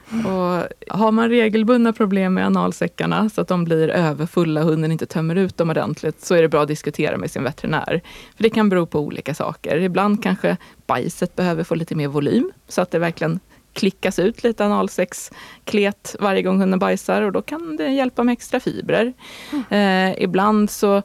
[0.10, 0.64] Och
[0.98, 5.36] har man regelbundna problem med analsäckarna så att de blir överfulla och hunden inte tömmer
[5.36, 8.02] ut dem ordentligt så är det bra att diskutera med sin veterinär.
[8.36, 9.78] För Det kan bero på olika saker.
[9.78, 13.40] Ibland kanske bajset behöver få lite mer volym så att det verkligen
[13.74, 18.60] klickas ut lite analsexklet varje gång hunden bajsar och då kan det hjälpa med extra
[18.60, 19.14] fibrer.
[19.52, 20.12] Mm.
[20.12, 21.02] Eh, ibland så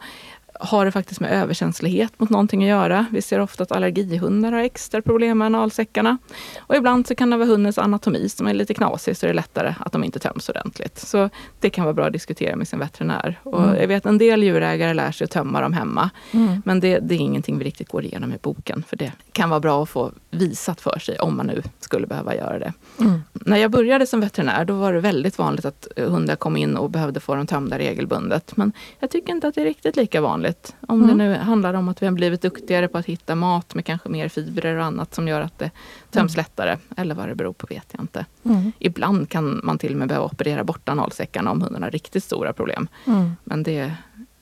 [0.61, 3.07] har det faktiskt med överkänslighet mot någonting att göra.
[3.11, 6.19] Vi ser ofta att allergihundar har extra problem med analsäckarna.
[6.59, 9.35] Och ibland så kan det vara hundens anatomi som är lite knasig så det är
[9.35, 10.99] lättare att de inte töms ordentligt.
[10.99, 11.31] Så
[11.61, 13.41] det kan vara bra att diskutera med sin veterinär.
[13.43, 13.77] Och mm.
[13.81, 16.11] Jag vet en del djurägare lär sig att tömma dem hemma.
[16.31, 16.63] Mm.
[16.65, 18.85] Men det, det, är ingenting vi riktigt går igenom i boken.
[18.89, 22.35] För det kan vara bra att få visat för sig om man nu skulle behöva
[22.35, 22.73] göra det.
[23.01, 23.23] Mm.
[23.33, 26.91] När jag började som veterinär då var det väldigt vanligt att hundar kom in och
[26.91, 28.57] behövde få dem tömda regelbundet.
[28.57, 30.77] Men jag tycker inte att det är riktigt lika vanligt.
[30.89, 31.19] Om mm.
[31.19, 34.09] det nu handlar om att vi har blivit duktigare på att hitta mat med kanske
[34.09, 35.71] mer fibrer och annat som gör att det
[36.11, 36.43] töms mm.
[36.43, 36.77] lättare.
[36.97, 38.27] Eller vad det beror på vet jag inte.
[38.43, 38.73] Mm.
[38.79, 42.53] Ibland kan man till och med behöva operera bort analsäckarna om hunden har riktigt stora
[42.53, 42.89] problem.
[43.07, 43.37] Mm.
[43.45, 43.95] Men det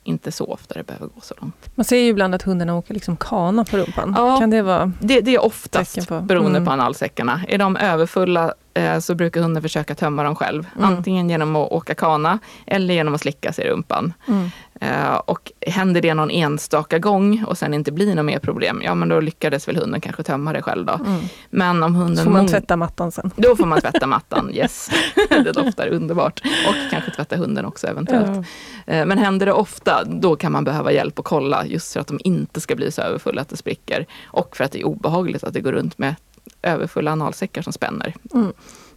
[0.04, 1.70] inte så ofta det behöver gå så långt.
[1.74, 4.14] Man ser ju ibland att hundarna åker liksom kana på rumpan.
[4.16, 6.20] Ja, kan det vara det, det är oftast på?
[6.20, 6.80] beroende på mm.
[6.80, 7.40] analsäckarna.
[7.48, 8.54] Är de överfulla
[9.00, 10.66] så brukar hunden försöka tömma dem själv.
[10.76, 10.88] Mm.
[10.88, 14.12] Antingen genom att åka kana eller genom att slicka sig i rumpan.
[14.28, 14.50] Mm.
[14.82, 18.94] Uh, och händer det någon enstaka gång och sen inte blir något mer problem, ja
[18.94, 20.92] men då lyckades väl hunden kanske tömma det själv då.
[20.92, 21.20] Mm.
[21.50, 22.16] Men om hunden...
[22.16, 23.30] Så får man tvätta mattan sen?
[23.36, 24.90] Då får man tvätta mattan, yes.
[25.28, 26.40] det doftar underbart.
[26.68, 28.46] Och kanske tvätta hunden också eventuellt.
[28.86, 29.00] Ja.
[29.00, 32.08] Uh, men händer det ofta, då kan man behöva hjälp att kolla just för att
[32.08, 34.06] de inte ska bli så överfulla att det spricker.
[34.24, 36.14] Och för att det är obehagligt att det går runt med
[36.62, 38.14] överfulla analsäckar som spänner.
[38.34, 38.52] Mm.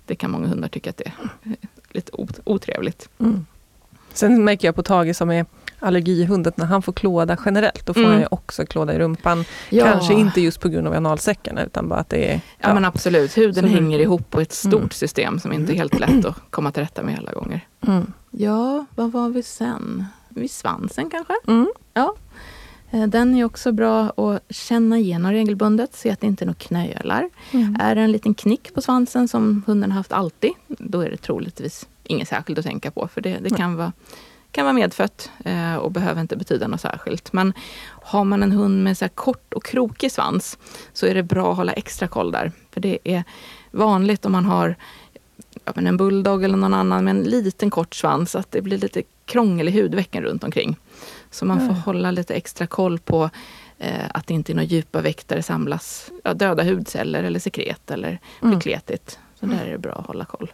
[0.05, 1.11] Det kan många hundar tycka att det
[1.43, 1.55] är
[1.89, 2.11] lite
[2.43, 3.09] otrevligt.
[3.19, 3.45] Mm.
[4.13, 5.45] Sen märker jag på Tage som är
[5.79, 8.11] allergihund att när han får klåda generellt, då får mm.
[8.11, 9.45] han ju också klåda i rumpan.
[9.69, 9.85] Ja.
[9.85, 12.33] Kanske inte just på grund av analsäckarna utan bara att det är...
[12.33, 14.89] Ja, ja men absolut, huden Så hänger ihop på ett stort mm.
[14.89, 17.67] system som inte är helt lätt att komma till rätta med alla gånger.
[17.87, 18.13] Mm.
[18.31, 20.05] Ja, vad var vi sen?
[20.29, 21.33] Vid svansen kanske?
[21.47, 21.71] Mm.
[21.93, 22.15] Ja.
[22.91, 26.59] Eh, den är också bra att känna igenom regelbundet, se att det inte är några
[26.59, 27.29] knölar.
[27.51, 27.77] Mm.
[27.79, 31.87] Är det en liten knick på svansen som hunden haft alltid, då är det troligtvis
[32.03, 33.07] inget särskilt att tänka på.
[33.07, 33.91] För det, det kan, vara,
[34.51, 37.33] kan vara medfött eh, och behöver inte betyda något särskilt.
[37.33, 37.53] Men
[38.03, 40.57] har man en hund med så kort och krokig svans
[40.93, 42.51] så är det bra att hålla extra koll där.
[42.71, 43.23] För det är
[43.71, 44.75] vanligt om man har
[45.75, 49.67] en bulldog eller någon annan med en liten kort svans att det blir lite krångel
[49.67, 50.77] i hudvecken runt omkring.
[51.31, 51.81] Så man får mm.
[51.81, 53.29] hålla lite extra koll på
[53.79, 58.19] eh, att det inte i några djupa väktare samlas ja, döda hudceller eller sekret eller
[58.39, 58.61] blir mm.
[58.61, 59.19] kletigt.
[59.39, 60.51] Så där är det bra att hålla koll.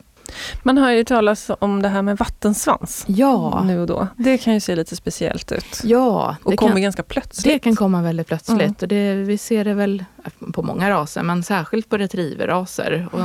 [0.63, 3.05] Man hör ju talas om det här med vattensvans.
[3.07, 3.63] Ja.
[3.65, 4.07] Nu och då.
[4.17, 5.82] Det kan ju se lite speciellt ut.
[5.84, 6.36] Ja.
[6.43, 7.53] Och kommer kan, ganska plötsligt.
[7.53, 8.61] Det kan komma väldigt plötsligt.
[8.61, 8.75] Mm.
[8.82, 10.05] Och det, vi ser det väl
[10.53, 13.07] på många raser, men särskilt på retrieverraser.
[13.11, 13.21] Och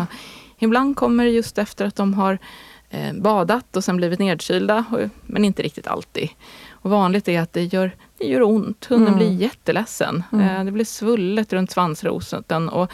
[0.58, 2.38] ibland kommer det just efter att de har
[3.14, 4.84] badat och sen blivit nedkylda,
[5.26, 6.28] men inte riktigt alltid.
[6.70, 8.84] Och vanligt är att det gör, det gör ont.
[8.84, 9.18] Hunden mm.
[9.18, 10.22] blir jätteledsen.
[10.32, 10.48] Mm.
[10.48, 12.90] Eh, det blir svullet runt svansroten och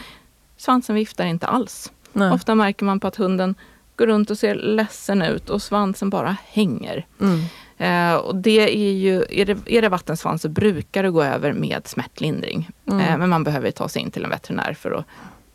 [0.57, 1.91] svansen viftar inte alls.
[2.13, 2.31] Nej.
[2.31, 3.55] Ofta märker man på att hunden
[3.95, 7.05] går runt och ser ledsen ut och svansen bara hänger.
[7.21, 7.39] Mm.
[7.77, 11.53] Eh, och det är ju, är det, är det vattensvans så brukar det gå över
[11.53, 12.69] med smärtlindring.
[12.85, 12.99] Mm.
[12.99, 15.05] Eh, men man behöver ta sig in till en veterinär för att,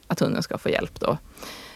[0.07, 1.19] att hunden ska få hjälp då.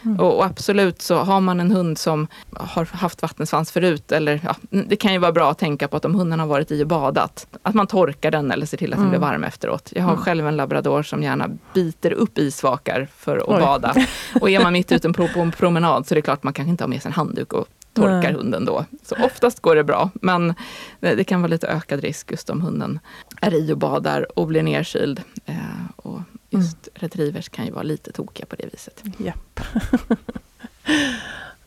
[0.03, 0.19] Mm.
[0.19, 4.55] Och, och, absolut så har man en hund som har haft vattensvans förut, eller ja,
[4.69, 6.87] det kan ju vara bra att tänka på att om hunden har varit i och
[6.87, 9.19] badat, att man torkar den eller ser till att den mm.
[9.19, 9.89] blir varm efteråt.
[9.95, 10.23] Jag har mm.
[10.23, 13.59] själv en labrador som gärna biter upp isvakar för att Oj.
[13.59, 13.95] bada.
[14.41, 16.83] Och är man mitt ute på, en promenad så är det klart man kanske inte
[16.83, 18.85] har med sig en handduk och torkar hunden då.
[19.03, 20.53] Så oftast går det bra, men
[20.99, 22.99] det, det kan vara lite ökad risk just om hunden
[23.41, 25.21] är i och badar och blir nerkyld.
[25.45, 25.55] Eh,
[25.95, 26.19] och
[26.49, 29.03] just retrievers kan ju vara lite tokiga på det viset.
[29.17, 29.59] Japp.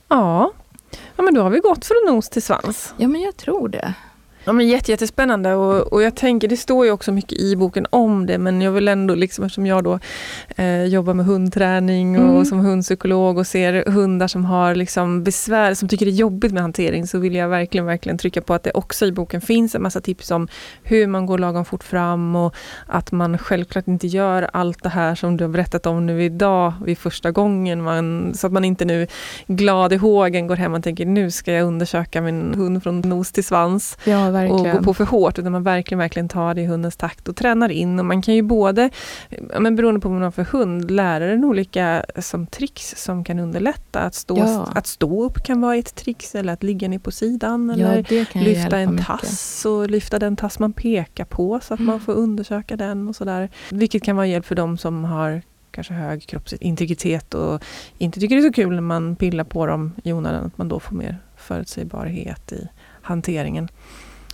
[0.09, 0.53] ja.
[1.17, 2.95] ja, men då har vi gått från nos till svans.
[2.97, 3.95] Ja, men jag tror det.
[4.45, 7.87] Ja, men jätte, jättespännande och, och jag tänker, det står ju också mycket i boken
[7.91, 9.99] om det men jag vill ändå, liksom, eftersom jag då
[10.57, 12.45] eh, jobbar med hundträning och Mm.
[12.45, 16.63] som hundpsykolog och ser hundar som har liksom besvär, som tycker det är jobbigt med
[16.63, 19.83] hantering så vill jag verkligen, verkligen trycka på att det också i boken finns en
[19.83, 20.49] massa tips om
[20.83, 22.55] hur man går lagom fort fram och
[22.87, 26.73] att man självklart inte gör allt det här som du har berättat om nu idag
[26.85, 27.83] vid första gången.
[27.83, 29.07] Man, så att man inte nu
[29.47, 33.33] glad i hågen går hem och tänker nu ska jag undersöka min hund från nos
[33.33, 36.67] till svans Ja, och gå på för hårt, utan man verkligen, verkligen tar det i
[36.67, 37.99] hundens takt och tränar in.
[37.99, 38.91] Och man kan ju både,
[39.61, 43.39] men beroende på vad man har för hund, lära den olika som tricks som kan
[43.39, 44.01] underlätta.
[44.01, 44.69] Att stå, Ja.
[44.75, 48.39] att stå upp kan vara ett trix, eller att ligga ner på sidan, ja, eller
[48.45, 49.07] lyfta en mycket.
[49.07, 52.01] tass och lyfta den tass man pekar på, så att man Mm.
[52.01, 53.51] får undersöka den och sådär.
[53.71, 57.63] Vilket kan vara hjälp för de som har kanske hög kroppsintegritet och
[57.99, 60.69] inte tycker det är så kul när man pillar på dem i onödan, att man
[60.69, 62.69] då får mer förutsägbarhet i
[63.03, 63.69] hanteringen.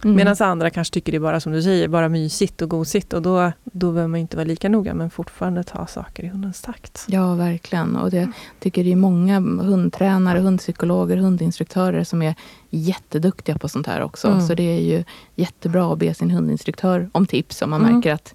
[0.04, 0.16] Mm.
[0.16, 3.22] Medan andra kanske tycker det är bara som du säger, bara mysigt och gosigt och
[3.22, 7.04] då, då behöver man inte vara lika noga men fortfarande ta saker i hundens takt.
[7.08, 7.96] Ja, verkligen.
[7.96, 12.34] Och det tycker det är många hundtränare, hundpsykologer, hundinstruktörer som är
[12.70, 14.28] jätteduktiga på sånt här också.
[14.28, 14.40] Mm.
[14.46, 17.94] Så det är ju jättebra att be sin hundinstruktör om tips om man Mm.
[17.94, 18.34] märker att,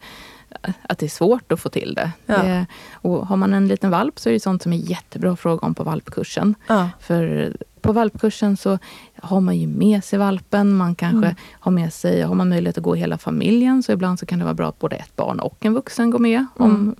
[0.81, 2.11] att det är svårt att få till det.
[2.25, 2.43] Ja.
[2.43, 2.65] det.
[2.93, 5.67] Och har man en liten valp så är det sånt som är jättebra att fråga
[5.67, 6.55] om på valpkursen.
[6.67, 6.89] Ja.
[6.99, 8.79] För på valpkursen så
[9.23, 10.75] har man ju med sig valpen.
[10.75, 11.35] Man kanske Mm.
[11.59, 14.45] har med sig, har man möjlighet att gå hela familjen så ibland så kan det
[14.45, 16.45] vara bra att både ett barn och en vuxen går med.
[16.57, 16.95] Om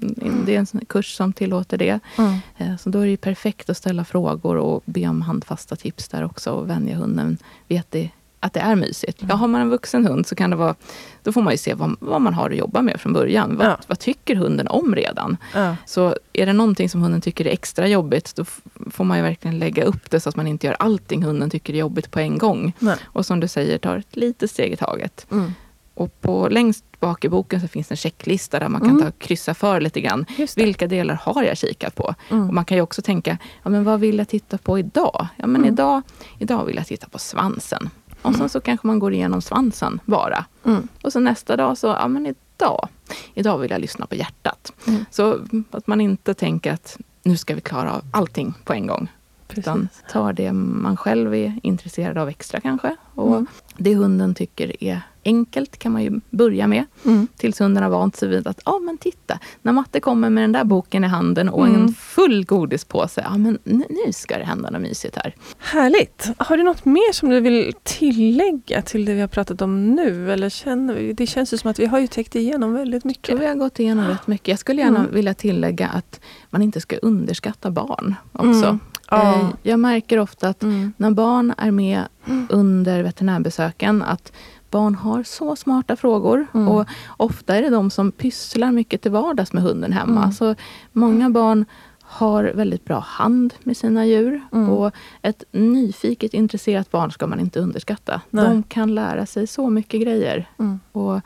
[0.46, 2.00] det är en kurs som tillåter det.
[2.18, 2.34] Mm.
[2.58, 6.08] Eh, Så då är det ju perfekt att ställa frågor och be om handfasta tips
[6.10, 8.10] där också och vänja hunden vid att det,
[8.44, 9.24] att det är mysigt.
[9.30, 10.76] Ja, har man en vuxen hund så kan det vara,
[11.24, 13.58] då får man ju se vad, vad man har att jobba med från början.
[13.58, 13.78] Vad, Ja.
[13.88, 15.38] vad tycker hunden om redan?
[15.54, 15.76] Ja.
[15.86, 18.46] Så är det någonting som hunden tycker är extra jobbigt, då
[18.92, 21.74] får man ju verkligen lägga upp det så att man inte gör allting hunden tycker
[21.74, 22.74] är jobbigt på en gång.
[22.80, 22.96] Nej.
[23.04, 25.28] Och som du säger, tar ett litet steg i taget.
[25.32, 25.54] Mm.
[25.96, 29.02] Och på längst bak i boken så finns en checklista där man kan Mm.
[29.02, 30.26] ta kryssa för lite grann.
[30.56, 32.16] Vilka delar har jag kikat på?
[32.30, 32.48] Mm.
[32.48, 35.28] Och man kan ju också tänka, ja, men vad vill jag titta på idag?
[35.38, 35.74] Ja, men Mm.
[35.74, 36.02] idag,
[36.40, 37.90] idag vill jag titta på svansen.
[38.24, 40.46] Och sen så kanske man går igenom svansen bara.
[40.66, 40.88] Mm.
[41.02, 42.88] Och så nästa dag så, ja men idag,
[43.34, 44.74] idag vill jag lyssna på hjärtat.
[44.88, 45.06] Mm.
[45.12, 45.40] Så
[45.72, 49.08] att man inte tänker att nu ska vi klara av allting på en gång.
[49.56, 50.04] Utan Precis.
[50.12, 52.96] tar det man själv är intresserad av extra kanske.
[53.16, 53.48] Och Mm.
[53.78, 56.86] det hunden tycker är enkelt kan man ju börja med.
[57.06, 57.28] Mm.
[57.38, 60.64] Tills har vant sig vid att, ja men titta, när Matte kommer med den där
[60.64, 61.82] boken i handen och Mm.
[61.82, 65.36] en full godispåse, ja men nu, ska det hända något mysigt här.
[65.58, 66.30] Härligt!
[66.38, 70.32] Har du något mer som du vill tillägga till det vi har pratat om nu?
[70.32, 73.10] Eller känner vi, det känns ju som att vi har ju täckt igenom väldigt Jag
[73.10, 73.24] mycket.
[73.24, 74.48] tror vi har gått igenom rätt mycket.
[74.48, 75.14] Jag skulle gärna Mm.
[75.14, 76.20] vilja tillägga att
[76.50, 78.48] man inte ska underskatta barn också.
[78.66, 78.80] Mm.
[79.12, 80.94] Eh, Jag märker ofta att Mm.
[80.98, 82.02] när barn är med
[82.50, 84.32] under veterinärbesöken att
[84.74, 86.48] barn har så smarta frågor.
[86.54, 86.68] Mm.
[86.68, 86.86] Och
[87.18, 90.22] ofta är det de som pysslar mycket till vardags med hunden hemma.
[90.22, 90.32] Mm.
[90.32, 90.56] Så
[90.92, 91.66] många barn
[92.02, 94.42] har väldigt bra hand med sina djur.
[94.54, 94.70] Mm.
[94.70, 98.22] Och ett nyfiket, intresserat barn ska man inte underskatta.
[98.30, 98.46] Nej.
[98.46, 100.50] De kan lära sig så mycket grejer.
[100.60, 100.80] Mm.
[100.92, 101.22] Och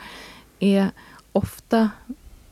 [0.60, 0.90] är
[1.32, 1.90] ofta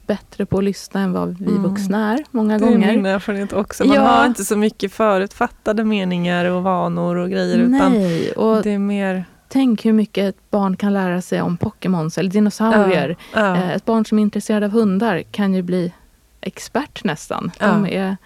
[0.08, 1.64] bättre på att lyssna än vad vi Mm.
[1.64, 2.96] vuxna är många Det är gånger.
[2.96, 3.86] min erfarenhet också.
[3.86, 4.02] Man Ja.
[4.08, 7.58] har inte så mycket förutfattade meningar och vanor och grejer.
[7.58, 9.26] Utan Nej, och det är mer...
[9.48, 13.16] tänk hur mycket ett barn kan lära sig om Pokémons eller dinosaurier.
[13.34, 13.56] Ja.
[13.56, 15.93] Eh, Ett barn som är intresserad av hundar kan ju bli
[16.41, 17.52] expert nästan.
[17.60, 17.88] De Ja.
[17.88, 18.18] är,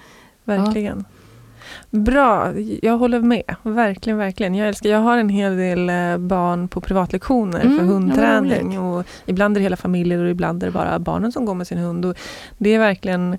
[0.43, 1.05] Verkligen.
[1.89, 3.55] Bra, jag håller med.
[3.63, 4.55] Verkligen, verkligen.
[4.55, 8.79] Jag älskar, jag har en hel del eh, barn på privatlektioner Mm, för ja, hundträning.
[8.79, 11.67] och ibland är det hela familjer och ibland är det bara barnen som går med
[11.67, 12.05] sin hund.
[12.05, 12.17] Och
[12.57, 13.37] det är verkligen,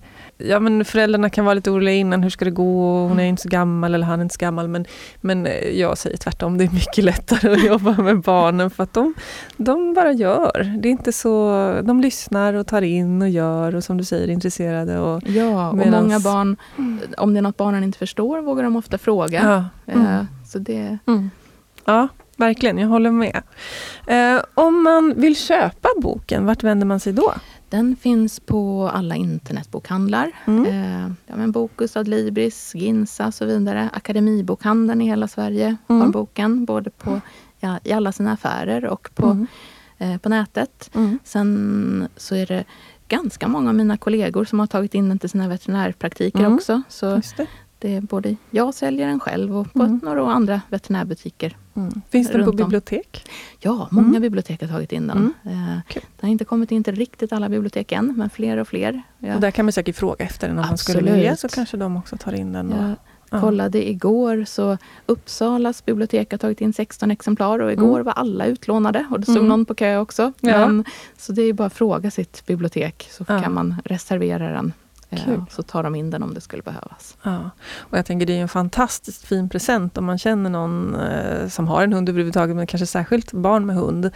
[0.48, 3.06] ja men föräldrarna kan vara lite oroliga innan, hur ska det gå?
[3.08, 4.68] Hon är inte så gammal eller han är inte så gammal.
[4.68, 4.84] Men,
[5.20, 8.92] men eh, jag säger tvärtom, det är mycket lättare att jobba med barnen för att
[8.92, 9.14] de,
[9.56, 10.78] de bara gör.
[10.82, 11.50] Det är inte så,
[11.84, 14.98] de lyssnar och tar in och gör och som du säger är intresserade.
[14.98, 16.56] Och, ja, och Medans- många barn,
[17.18, 19.42] om det är något barnen inte förstår vågar de ofta fråga.
[19.86, 19.92] ja.
[19.94, 20.06] Mm.
[20.06, 21.30] Eh, Så det, Mm.
[21.84, 22.78] Ja, verkligen.
[22.78, 23.42] Jag håller med.
[24.06, 27.32] Eh, om man vill köpa boken, vart vänder man sig då?
[27.70, 30.32] Den finns på alla internetbokhandlar.
[30.46, 30.66] Mm.
[30.66, 33.90] Eh, ja, men Bokus, Adlibris, Ginsa och så vidare.
[33.92, 36.02] Akademibokhandeln i hela Sverige Mm.
[36.02, 37.20] har boken, både på,
[37.60, 39.46] ja, i alla sina affärer och på, Mm.
[39.98, 40.90] eh, på nätet.
[40.94, 41.18] Mm.
[41.24, 42.64] Sen så är det
[43.08, 46.54] ganska många av mina kollegor som har tagit in den till sina veterinärpraktiker Mm.
[46.54, 46.82] också.
[46.88, 47.46] Så det.
[47.78, 50.00] det är både jag säljer den själv och på Mm.
[50.02, 51.56] några andra veterinärbutiker.
[51.82, 52.00] Mm.
[52.10, 52.66] Finns den på Runt om.
[52.66, 53.28] bibliotek?
[53.60, 54.22] Ja, många Mm.
[54.22, 55.34] bibliotek har tagit in den.
[55.44, 56.02] Eh, Kul.
[56.02, 59.02] Den har inte kommit in till riktigt alla bibliotek än, men fler och fler.
[59.18, 61.16] Jag Och där kan man säkert fråga efter den om man skulle Absolut.
[61.18, 62.72] vilja så kanske de också tar in den.
[62.72, 62.96] Och,
[63.30, 63.40] ja.
[63.40, 68.04] kollade igår så Uppsalas bibliotek har tagit in 16 exemplar och igår Mm.
[68.04, 69.48] var alla utlånade och det stod Mm.
[69.48, 70.32] någon på kö också.
[70.40, 70.58] Ja.
[70.66, 70.84] Men,
[71.18, 73.42] så det är bara att fråga sitt bibliotek så Ja.
[73.42, 74.72] kan man reservera den.
[75.16, 75.44] Kul.
[75.50, 77.16] Så tar de in den om det skulle behövas.
[77.22, 77.50] Ja.
[77.78, 81.68] Och jag tänker det är en fantastiskt fin present om man känner någon eh, som
[81.68, 84.10] har en hund överhuvudtaget, men kanske särskilt barn med hund.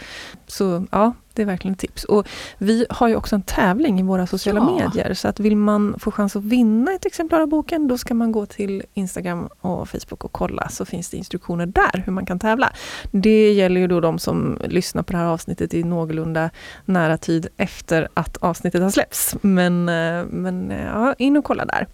[0.47, 2.05] Så ja, det är verkligen tips.
[2.05, 2.29] Och
[2.59, 4.79] vi har ju också en tävling i våra sociala Ja.
[4.79, 8.15] medier, så att vill man få chans att vinna ett exemplar av boken, då ska
[8.15, 12.27] man gå till Instagram och Facebook och kolla, så finns det instruktioner där hur man
[12.27, 12.73] kan tävla.
[13.11, 16.51] Det gäller ju då de som lyssnar på det här avsnittet i någorlunda
[16.85, 19.37] nära tid efter att avsnittet har släppts.
[19.41, 21.87] Men, eh, men eh, ja, in och kolla där.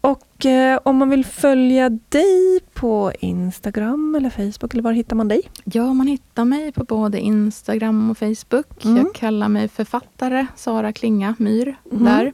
[0.00, 5.28] Och eh, om man vill följa dig på Instagram eller Facebook, eller var hittar man
[5.28, 5.42] dig?
[5.64, 8.84] Ja, man hittar mig på både Instagram och Facebook.
[8.84, 8.96] Mm.
[8.96, 12.04] Jag kallar mig författare Sara Klinga Myr Mm.
[12.04, 12.32] där.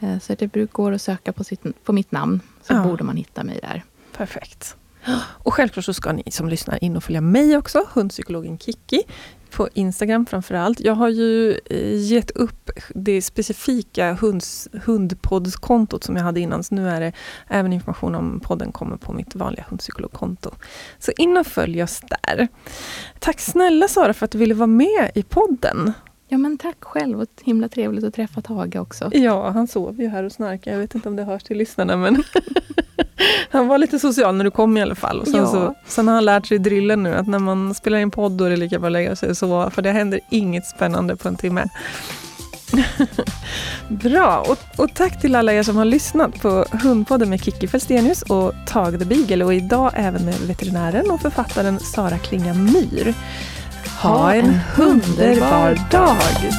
[0.00, 2.82] Eh, Så det brukar gå att söka på, sitt, på mitt namn, så Ja.
[2.84, 3.82] borde man hitta mig där.
[4.16, 4.76] Perfekt.
[5.18, 9.02] Och självklart så ska ni som lyssnar in och följa mig också, hundpsykologen Kiki,
[9.50, 10.80] på Instagram framför allt.
[10.80, 16.74] Jag har ju eh, gett upp det specifika hunds, hundpoddskontot som jag hade innan, så
[16.74, 17.12] nu är det
[17.48, 20.50] även information om podden kommer på mitt vanliga hundpsykologkonto.
[20.98, 22.48] Så in och följ oss där.
[23.18, 25.92] Tack snälla Sara för att du ville vara med i podden.
[26.28, 29.10] Ja, men tack själv och himla trevligt att träffa Tage också.
[29.12, 30.76] Ja, han sov ju här och snarkade.
[30.76, 32.22] Jag vet inte om det hörs till lyssnarna men
[33.50, 35.20] han var lite social när du kom i alla fall.
[35.20, 35.46] Och sen, Ja.
[35.46, 38.44] så, sen har han lärt sig drillen nu att när man spelar in podd då
[38.44, 41.28] är det lika bra att lägga sig och sova för det händer inget spännande på
[41.28, 41.64] en timme.
[43.88, 48.22] Bra, och, och tack till alla er som har lyssnat på Hundpodden med Kikki Felstenius
[48.22, 53.14] och Tage the Beagle och idag även med veterinären och författaren Sara Klinga Myr.
[53.94, 56.52] Ha en underbar dag!